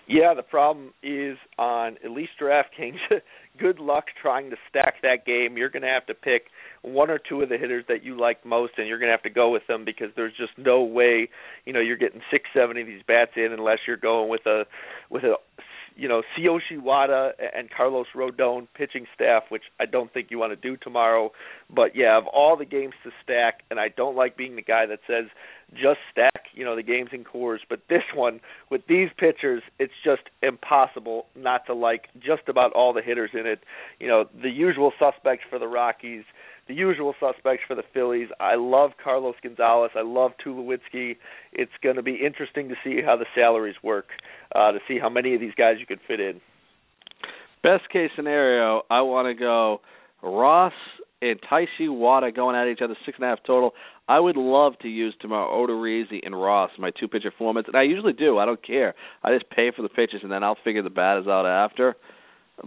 Yeah, 0.08 0.34
the 0.34 0.44
problem 0.44 0.94
is 1.02 1.38
on 1.58 1.98
at 2.04 2.12
least 2.12 2.32
DraftKings. 2.42 2.98
good 3.58 3.80
luck 3.80 4.06
trying 4.22 4.50
to 4.50 4.58
stack 4.70 4.96
that 5.04 5.26
game. 5.26 5.58
You're 5.58 5.70
going 5.70 5.84
to 5.84 5.90
have 5.90 6.06
to 6.08 6.14
pick 6.14 6.48
one 6.82 7.10
or 7.10 7.20
two 7.20 7.42
of 7.42 7.50
the 7.50 7.58
hitters 7.58 7.86
that 7.88 8.04
you 8.04 8.20
like 8.20 8.46
most, 8.46 8.74
and 8.78 8.88
you're 8.88 9.00
going 9.00 9.08
to 9.08 9.14
have 9.14 9.24
to 9.24 9.30
go 9.30 9.50
with 9.52 9.66
them 9.68 9.86
because 9.86 10.10
there's 10.16 10.34
just 10.38 10.52
no 10.58 10.84
way, 10.84 11.30
you 11.66 11.72
know, 11.72 11.80
you're 11.80 11.98
getting 11.98 12.22
six, 12.30 12.50
seven 12.54 12.78
of 12.78 12.86
these 12.86 13.02
bats 13.08 13.32
in 13.38 13.54
unless 13.54 13.80
you're 13.88 13.98
going 13.98 14.30
with 14.30 14.46
a 14.46 14.64
with 15.10 15.24
a 15.24 15.36
you 15.96 16.08
know, 16.08 16.22
Tsuyoshi 16.38 16.82
Wada 16.82 17.32
and 17.56 17.70
Carlos 17.70 18.08
Rodon 18.16 18.68
pitching 18.76 19.06
staff, 19.14 19.44
which 19.50 19.64
I 19.80 19.86
don't 19.86 20.12
think 20.14 20.28
you 20.32 20.40
want 20.40 20.52
to 20.52 20.56
do 20.56 20.78
tomorrow. 20.78 21.32
But 21.70 21.96
yeah, 21.96 22.18
of 22.18 22.28
all 22.28 22.58
the 22.58 22.66
games 22.66 22.94
to 23.04 23.12
stack, 23.24 23.64
and 23.70 23.80
I 23.80 23.90
don't 23.90 24.16
like 24.16 24.38
being 24.38 24.56
the 24.56 24.62
guy 24.62 24.86
that 24.86 25.00
says 25.08 25.26
just 25.74 26.00
stack, 26.12 26.46
you 26.54 26.64
know, 26.64 26.76
the 26.76 26.84
games 26.84 27.10
in 27.14 27.24
Coors, 27.24 27.60
But 27.68 27.82
this 27.90 28.04
one, 28.14 28.40
with 28.70 28.82
these 28.88 29.10
pitchers, 29.18 29.64
it's 29.80 29.94
just 30.04 30.24
impossible 30.42 31.26
not 31.36 31.66
to 31.66 31.74
like 31.74 32.10
just 32.20 32.48
about 32.48 32.74
all 32.74 32.94
the 32.94 33.02
hitters 33.02 33.32
in 33.34 33.46
it. 33.48 33.64
You 34.00 34.08
know, 34.08 34.26
the 34.42 34.50
usual 34.50 34.92
suspects 35.00 35.46
for 35.50 35.60
the 35.60 35.68
Rockies 35.68 36.24
the 36.68 36.74
usual 36.74 37.14
suspects 37.20 37.64
for 37.68 37.76
the 37.76 37.84
Phillies. 37.94 38.30
I 38.40 38.56
love 38.56 38.92
Carlos 39.04 39.36
Gonzalez. 39.44 39.92
I 39.96 40.02
love 40.02 40.32
Tulowitzki. 40.46 41.18
It's 41.52 41.72
going 41.82 41.98
to 41.98 42.04
be 42.04 42.20
interesting 42.26 42.70
to 42.70 42.76
see 42.84 43.02
how 43.06 43.18
the 43.18 43.26
salaries 43.36 43.76
work, 43.84 44.06
uh, 44.56 44.72
to 44.72 44.80
see 44.88 44.98
how 45.00 45.10
many 45.10 45.36
of 45.36 45.42
these 45.42 45.54
guys 45.58 45.76
you 45.80 45.86
could 45.86 46.00
fit 46.08 46.20
in. 46.20 46.40
Best 47.64 47.90
case 47.92 48.10
scenario, 48.16 48.84
I 48.90 49.02
want 49.02 49.28
to 49.28 49.40
go 49.40 49.82
Ross 50.22 50.74
and 51.22 51.40
Taijuan 51.42 51.98
Walker 51.98 52.32
going 52.32 52.56
at 52.56 52.68
each 52.68 52.82
other, 52.84 52.96
six 53.06 53.18
and 53.18 53.26
a 53.26 53.30
half 53.30 53.40
total. 53.46 53.72
I 54.08 54.20
would 54.20 54.36
love 54.36 54.74
to 54.82 54.90
use 54.90 55.16
tomorrow 55.22 55.50
Odorizzi 55.66 56.20
and 56.26 56.36
Ross, 56.36 56.72
my 56.78 56.92
two 56.92 57.08
pitcher 57.08 57.32
formats, 57.40 57.68
and 57.68 57.78
I 57.78 57.84
usually 57.84 58.12
do. 58.12 58.38
I 58.38 58.46
don't 58.46 58.66
care. 58.66 58.94
I 59.24 59.34
just 59.34 59.50
pay 59.50 59.72
for 59.74 59.82
the 59.82 59.90
pitches 59.90 60.20
and 60.24 60.32
then 60.32 60.44
I'll 60.44 60.58
figure 60.64 60.82
the 60.82 60.90
batters 60.90 61.28
out 61.28 61.46
after. 61.46 61.96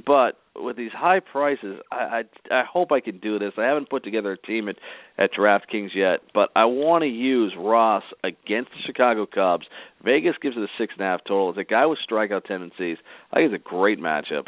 But 0.04 0.38
with 0.56 0.76
these 0.76 0.90
high 0.92 1.20
prices, 1.20 1.80
I, 1.92 2.22
I 2.50 2.54
I 2.54 2.64
hope 2.64 2.90
I 2.90 3.00
can 3.00 3.18
do 3.18 3.38
this. 3.38 3.52
I 3.56 3.64
haven't 3.64 3.88
put 3.88 4.02
together 4.02 4.32
a 4.32 4.38
team 4.38 4.68
at 4.68 4.76
at 5.16 5.32
DraftKings 5.32 5.94
yet, 5.94 6.20
but 6.34 6.50
I 6.56 6.64
want 6.64 7.02
to 7.02 7.08
use 7.08 7.54
Ross 7.56 8.02
against 8.24 8.70
the 8.70 8.82
Chicago 8.84 9.26
Cubs. 9.26 9.66
Vegas 10.04 10.34
gives 10.42 10.56
it 10.56 10.62
a 10.62 10.68
six 10.78 10.94
and 10.98 11.06
a 11.06 11.08
half 11.08 11.20
total. 11.24 11.50
It's 11.50 11.58
a 11.58 11.64
guy 11.64 11.86
with 11.86 11.98
strikeout 12.08 12.44
tendencies. 12.44 12.98
I 13.32 13.36
think 13.36 13.52
it's 13.52 13.64
a 13.64 13.68
great 13.68 14.00
matchup. 14.00 14.46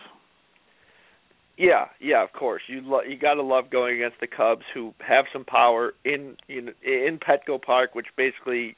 Yeah, 1.56 1.86
yeah, 2.00 2.22
of 2.22 2.32
course. 2.32 2.62
You 2.68 2.80
lo- 2.82 3.02
you 3.02 3.16
got 3.16 3.34
to 3.34 3.42
love 3.42 3.70
going 3.70 3.96
against 3.96 4.20
the 4.20 4.28
Cubs, 4.28 4.64
who 4.74 4.94
have 5.06 5.26
some 5.32 5.44
power 5.44 5.92
in 6.04 6.36
in 6.48 6.72
in 6.82 7.18
Petco 7.18 7.60
Park, 7.60 7.94
which 7.94 8.06
basically, 8.16 8.76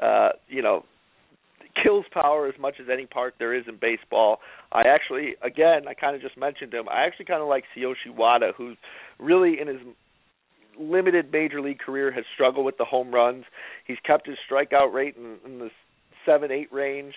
uh, 0.00 0.30
you 0.48 0.62
know, 0.62 0.84
kills 1.80 2.04
power 2.12 2.48
as 2.48 2.54
much 2.60 2.74
as 2.80 2.86
any 2.92 3.06
park 3.06 3.34
there 3.38 3.54
is 3.54 3.64
in 3.68 3.78
baseball. 3.80 4.38
I 4.72 4.82
actually, 4.82 5.34
again, 5.42 5.88
I 5.88 5.94
kind 5.94 6.16
of 6.16 6.22
just 6.22 6.36
mentioned 6.36 6.74
him. 6.74 6.88
I 6.88 7.04
actually 7.06 7.26
kind 7.26 7.42
of 7.42 7.48
like 7.48 7.64
Tsuyoshi 7.76 8.14
Wada, 8.14 8.52
who's 8.56 8.76
really 9.18 9.60
in 9.60 9.68
his 9.68 9.78
limited 10.78 11.30
major 11.32 11.60
league 11.60 11.78
career 11.78 12.10
has 12.12 12.24
struggled 12.34 12.64
with 12.64 12.78
the 12.78 12.84
home 12.84 13.12
runs. 13.12 13.44
He's 13.86 13.98
kept 14.06 14.26
his 14.26 14.38
strikeout 14.50 14.92
rate 14.92 15.16
in, 15.16 15.36
in 15.44 15.58
the 15.58 15.70
seven 16.24 16.50
eight 16.50 16.72
range, 16.72 17.14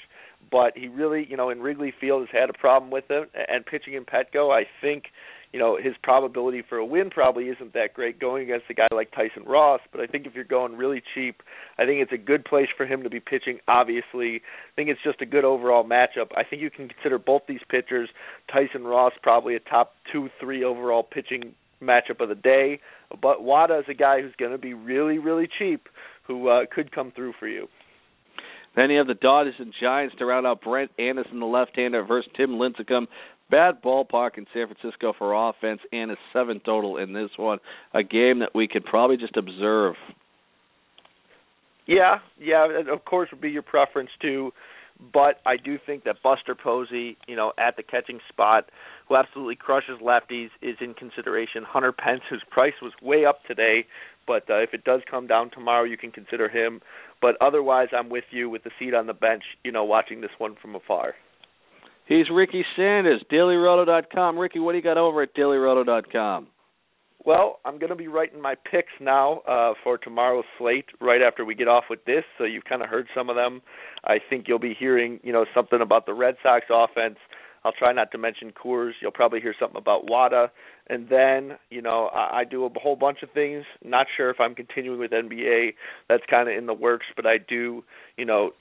but 0.52 0.74
he 0.76 0.88
really, 0.88 1.26
you 1.30 1.38
know, 1.38 1.50
in 1.50 1.62
Wrigley 1.62 1.94
Field 2.00 2.28
has 2.28 2.40
had 2.42 2.50
a 2.50 2.58
problem 2.58 2.92
with 2.92 3.06
it. 3.10 3.30
And 3.48 3.66
pitching 3.66 3.94
in 3.94 4.04
Petco, 4.04 4.54
I 4.54 4.66
think 4.82 5.06
you 5.52 5.60
know 5.60 5.78
his 5.82 5.94
probability 6.04 6.64
for 6.68 6.78
a 6.78 6.86
win 6.86 7.10
probably 7.10 7.46
isn't 7.46 7.74
that 7.74 7.94
great 7.94 8.20
going 8.20 8.44
against 8.44 8.66
a 8.70 8.74
guy 8.74 8.88
like 8.92 9.12
Tyson 9.12 9.44
Ross. 9.46 9.82
But 9.92 10.02
I 10.02 10.08
think 10.08 10.26
if 10.26 10.36
you're 10.36 10.44
going 10.44 10.78
really 10.78 11.02
cheap, 11.14 11.42
I 11.78 11.86
think 11.86 12.02
it's 12.02 12.12
a 12.12 12.18
good 12.18 12.46
place 12.46 12.68
for 12.76 12.86
him 12.86 13.04
to 13.04 13.10
be 13.10 13.20
pitching. 13.20 13.60
Obviously, 13.68 14.38
I 14.38 14.76
think 14.76 14.90
it's 14.90 15.04
just 15.04 15.22
a 15.22 15.26
good 15.26 15.46
overall 15.46 15.84
matchup. 15.84 16.32
I 16.36 16.44
think 16.44 16.62
you 16.62 16.70
can 16.70 16.90
consider 16.90 17.18
both 17.18 17.44
these 17.48 17.62
pitchers, 17.70 18.10
Tyson 18.52 18.84
Ross 18.84 19.14
probably 19.22 19.56
a 19.56 19.60
top 19.60 19.94
two, 20.12 20.30
three 20.40 20.64
overall 20.64 21.04
pitching 21.04 21.54
matchup 21.82 22.22
of 22.22 22.30
the 22.30 22.36
day. 22.36 22.80
But 23.22 23.44
Wada 23.44 23.80
is 23.80 23.86
a 23.90 23.94
guy 23.94 24.22
who's 24.22 24.36
going 24.38 24.52
to 24.52 24.58
be 24.58 24.74
really, 24.74 25.20
really 25.20 25.48
cheap, 25.60 25.88
who 26.28 26.50
uh, 26.50 26.66
could 26.74 26.92
come 26.92 27.12
through 27.16 27.34
for 27.40 27.48
you. 27.48 27.68
Then 28.76 28.90
you 28.90 28.98
have 28.98 29.08
the 29.08 29.14
Dodgers 29.14 29.56
and 29.58 29.74
Giants 29.80 30.16
to 30.20 30.26
round 30.26 30.46
out 30.46 30.62
Brett 30.62 30.90
Anderson, 31.00 31.40
the 31.40 31.46
left-hander, 31.46 32.04
versus 32.04 32.30
Tim 32.36 32.52
Lincecum, 32.52 33.08
bad 33.50 33.82
ballpark 33.82 34.38
in 34.38 34.46
San 34.54 34.68
Francisco 34.68 35.14
for 35.18 35.34
offense 35.50 35.82
and 35.92 36.12
a 36.12 36.16
seven 36.34 36.60
total 36.66 36.98
in 36.98 37.14
this 37.14 37.30
one. 37.38 37.60
A 37.94 38.04
game 38.04 38.40
that 38.40 38.56
we 38.56 38.68
could 38.68 38.86
probably 38.86 39.18
just 39.18 39.38
observe. 39.38 39.96
Yeah, 41.88 42.18
yeah, 42.40 42.68
of 42.92 43.06
course 43.06 43.30
would 43.32 43.42
be 43.42 43.52
your 43.52 43.62
preference 43.62 44.10
too. 44.22 44.52
But 45.14 45.42
I 45.46 45.58
do 45.58 45.78
think 45.86 46.06
that 46.06 46.24
Buster 46.24 46.56
Posey, 46.56 47.18
you 47.28 47.36
know, 47.36 47.52
at 47.58 47.76
the 47.76 47.84
catching 47.84 48.20
spot, 48.30 48.70
who 49.10 49.18
absolutely 49.18 49.58
crushes 49.58 50.00
lefties, 50.02 50.50
is 50.62 50.78
in 50.80 50.94
consideration. 50.94 51.64
Hunter 51.68 51.92
Pence, 51.92 52.22
whose 52.30 52.44
price 52.50 52.74
was 52.82 52.94
way 53.02 53.26
up 53.26 53.44
today, 53.46 53.86
but 54.26 54.50
uh, 54.50 54.62
if 54.62 54.74
it 54.74 54.86
does 54.86 55.02
come 55.10 55.28
down 55.28 55.52
tomorrow, 55.52 55.84
you 55.84 55.98
can 55.98 56.12
consider 56.12 56.48
him. 56.48 56.82
But 57.22 57.36
otherwise, 57.42 57.90
I'm 57.92 58.10
with 58.10 58.24
you 58.32 58.50
with 58.50 58.64
the 58.64 58.72
seat 58.80 58.94
on 58.94 59.06
the 59.08 59.14
bench, 59.14 59.44
you 59.64 59.72
know, 59.72 59.84
watching 59.84 60.22
this 60.22 60.32
one 60.38 60.56
from 60.62 60.76
afar. 60.76 61.14
He's 62.08 62.30
Ricky 62.32 62.64
Sanders, 62.76 63.24
DailyRoto.com. 63.32 64.38
Ricky, 64.38 64.60
what 64.60 64.74
do 64.74 64.78
you 64.78 64.84
got 64.84 64.98
over 64.98 65.24
at 65.24 65.36
DailyRoto.com? 65.36 66.48
Well, 67.26 67.60
I'm 67.66 67.80
going 67.80 67.90
to 67.90 67.96
be 67.96 68.08
writing 68.08 68.40
my 68.40 68.54
picks 68.54 68.94
now 69.02 69.40
uh, 69.48 69.74
for 69.84 69.98
tomorrow's 69.98 70.46
slate 70.60 70.86
right 71.02 71.22
after 71.24 71.44
we 71.44 71.56
get 71.56 71.68
off 71.68 71.86
with 71.90 72.06
this. 72.06 72.24
So 72.38 72.44
you've 72.44 72.66
kind 72.66 72.84
of 72.84 72.90
heard 72.90 73.08
some 73.16 73.32
of 73.32 73.36
them. 73.36 73.64
I 74.04 74.18
think 74.30 74.46
you'll 74.48 74.60
be 74.60 74.76
hearing, 74.78 75.20
you 75.24 75.34
know, 75.34 75.46
something 75.56 75.82
about 75.82 76.06
the 76.06 76.14
Red 76.14 76.36
Sox 76.44 76.66
offense. 76.70 77.18
I'll 77.66 77.72
try 77.72 77.92
not 77.94 78.12
to 78.12 78.20
mention 78.20 78.52
Coors. 78.52 78.92
You'll 79.02 79.12
probably 79.12 79.42
hear 79.42 79.56
something 79.60 79.82
about 79.82 80.08
Wada, 80.08 80.52
and 80.88 81.10
then 81.10 81.58
you 81.72 81.82
know 81.82 82.12
I, 82.14 82.42
I 82.42 82.44
do 82.44 82.64
a 82.64 82.70
whole 82.80 82.96
bunch 82.96 83.24
of 83.24 83.32
things. 83.32 83.66
Not 83.84 84.06
sure 84.16 84.30
if 84.30 84.40
I'm 84.40 84.54
continuing 84.54 85.00
with 85.00 85.10
NBA. 85.10 85.74
That's 86.08 86.22
kind 86.30 86.48
of 86.48 86.56
in 86.56 86.68
the 86.68 86.76
works, 86.76 87.08
but 87.16 87.26
I 87.26 87.38
do 87.40 87.84
you 88.18 88.26
know 88.26 88.52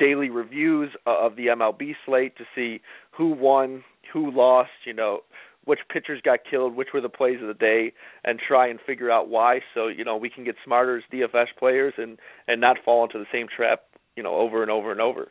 daily 0.00 0.30
reviews 0.30 0.90
of 1.06 1.36
the 1.36 1.46
MLB 1.46 1.94
slate 2.04 2.36
to 2.38 2.44
see 2.54 2.80
who 3.12 3.28
won, 3.28 3.84
who 4.12 4.30
lost. 4.30 4.70
You 4.84 4.94
know 4.94 5.20
which 5.64 5.80
pitchers 5.92 6.20
got 6.24 6.40
killed, 6.50 6.74
which 6.74 6.88
were 6.92 7.00
the 7.00 7.08
plays 7.08 7.40
of 7.40 7.46
the 7.46 7.54
day, 7.54 7.92
and 8.24 8.40
try 8.40 8.66
and 8.66 8.80
figure 8.84 9.10
out 9.10 9.28
why. 9.28 9.60
So 9.74 9.86
you 9.86 10.04
know 10.04 10.16
we 10.16 10.30
can 10.30 10.44
get 10.44 10.56
smarter 10.64 10.96
as 10.96 11.04
DFS 11.12 11.46
players 11.58 11.94
and 11.96 12.18
and 12.48 12.60
not 12.60 12.78
fall 12.84 13.04
into 13.04 13.18
the 13.18 13.26
same 13.32 13.46
trap 13.54 13.82
you 14.16 14.22
know 14.22 14.34
over 14.34 14.62
and 14.62 14.70
over 14.70 14.90
and 14.90 15.00
over. 15.00 15.28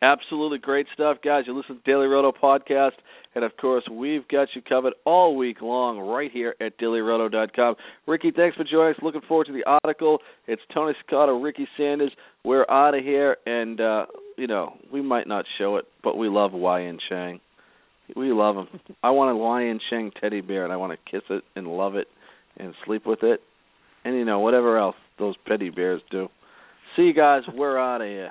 Absolutely 0.00 0.58
great 0.58 0.86
stuff, 0.94 1.18
guys. 1.24 1.44
You 1.46 1.56
listen 1.56 1.76
to 1.76 1.82
Daily 1.82 2.06
Roto 2.06 2.30
podcast, 2.30 2.92
and 3.34 3.44
of 3.44 3.56
course, 3.56 3.82
we've 3.90 4.26
got 4.28 4.46
you 4.54 4.62
covered 4.62 4.92
all 5.04 5.36
week 5.36 5.60
long 5.60 5.98
right 5.98 6.30
here 6.30 6.54
at 6.60 6.78
DailyRoto.com. 6.78 7.74
Ricky, 8.06 8.30
thanks 8.34 8.56
for 8.56 8.62
joining 8.62 8.94
us. 8.94 9.00
Looking 9.02 9.22
forward 9.26 9.48
to 9.48 9.52
the 9.52 9.64
article. 9.66 10.18
It's 10.46 10.62
Tony 10.72 10.92
Cincotta, 11.10 11.42
Ricky 11.42 11.66
Sanders. 11.76 12.12
We're 12.44 12.64
out 12.70 12.94
of 12.94 13.02
here, 13.02 13.38
and 13.44 13.80
uh, 13.80 14.06
you 14.36 14.46
know 14.46 14.74
we 14.92 15.02
might 15.02 15.26
not 15.26 15.46
show 15.58 15.76
it, 15.76 15.86
but 16.04 16.16
we 16.16 16.28
love 16.28 16.52
Wei-Yin 16.52 16.98
Chen. 17.08 17.40
We 18.14 18.32
love 18.32 18.56
him. 18.56 18.68
I 19.02 19.10
want 19.10 19.32
a 19.32 19.36
Wei-Yin 19.36 19.80
Chen 19.90 20.12
teddy 20.20 20.42
bear, 20.42 20.62
and 20.62 20.72
I 20.72 20.76
want 20.76 20.92
to 20.92 21.10
kiss 21.10 21.24
it 21.28 21.42
and 21.56 21.66
love 21.66 21.96
it 21.96 22.06
and 22.56 22.72
sleep 22.86 23.04
with 23.04 23.24
it, 23.24 23.40
and 24.04 24.14
you 24.14 24.24
know 24.24 24.38
whatever 24.38 24.78
else 24.78 24.96
those 25.18 25.34
teddy 25.48 25.70
bears 25.70 26.02
do. 26.08 26.28
See 26.94 27.02
you 27.02 27.14
guys. 27.14 27.42
We're 27.52 27.78
out 27.78 28.00
of 28.00 28.06
here. 28.06 28.30